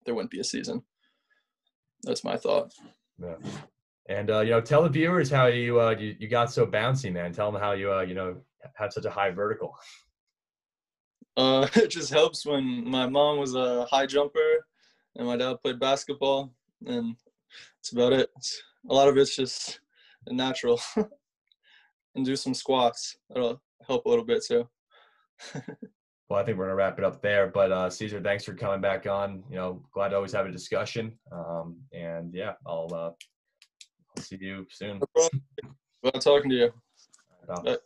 there 0.05 0.14
wouldn't 0.14 0.33
be 0.33 0.40
a 0.40 0.44
season. 0.44 0.83
That's 2.02 2.24
my 2.24 2.37
thought. 2.37 2.72
Yeah. 3.22 3.37
And 4.09 4.33
uh, 4.33 4.40
you 4.40 4.50
know, 4.50 4.61
tell 4.61 4.83
the 4.83 4.88
viewers 4.88 5.31
how 5.31 5.46
you 5.46 5.81
uh, 5.81 5.94
you, 5.96 6.16
you 6.18 6.26
got 6.26 6.50
so 6.50 6.66
bouncy, 6.66 7.12
man. 7.12 7.33
Tell 7.33 7.52
them 7.52 7.61
how 7.61 7.70
you 7.72 7.92
uh, 7.92 8.00
you 8.00 8.14
know 8.14 8.37
have 8.74 8.92
such 8.92 9.05
a 9.05 9.11
high 9.11 9.31
vertical. 9.31 9.76
Uh, 11.36 11.66
it 11.74 11.88
just 11.88 12.12
helps 12.12 12.46
when 12.46 12.88
my 12.88 13.06
mom 13.06 13.38
was 13.38 13.54
a 13.54 13.84
high 13.86 14.06
jumper 14.06 14.66
and 15.16 15.26
my 15.26 15.36
dad 15.36 15.56
played 15.62 15.80
basketball, 15.80 16.52
and 16.86 17.16
that's 17.78 17.92
about 17.92 18.12
it. 18.12 18.30
It's, 18.36 18.62
a 18.90 18.94
lot 18.94 19.08
of 19.08 19.16
it's 19.16 19.36
just 19.36 19.80
natural. 20.28 20.80
and 22.14 22.24
do 22.24 22.36
some 22.36 22.54
squats. 22.54 23.16
That'll 23.28 23.60
help 23.86 24.06
a 24.06 24.08
little 24.08 24.24
bit 24.24 24.44
too. 24.44 24.68
well, 26.28 26.40
I 26.40 26.44
think 26.44 26.58
we're 26.58 26.64
gonna 26.64 26.76
wrap 26.76 26.98
it 26.98 27.04
up 27.04 27.22
there. 27.22 27.48
But 27.48 27.72
uh, 27.72 27.90
Caesar, 27.90 28.20
thanks 28.20 28.44
for 28.44 28.54
coming 28.54 28.80
back 28.80 29.06
on. 29.06 29.42
You 29.50 29.56
know, 29.56 29.82
glad 29.92 30.10
to 30.10 30.16
always 30.16 30.32
have 30.32 30.46
a 30.46 30.52
discussion. 30.52 31.12
Um, 31.30 31.76
and 31.92 32.32
yeah, 32.34 32.52
I'll 32.66 32.88
uh, 32.92 33.10
I'll 34.16 34.22
see 34.22 34.38
you 34.40 34.66
soon. 34.70 35.00
No 35.16 35.28
Glad 36.02 36.20
talking 36.20 36.50
to 36.50 36.56
you. 36.56 36.72
Bye. 37.46 37.78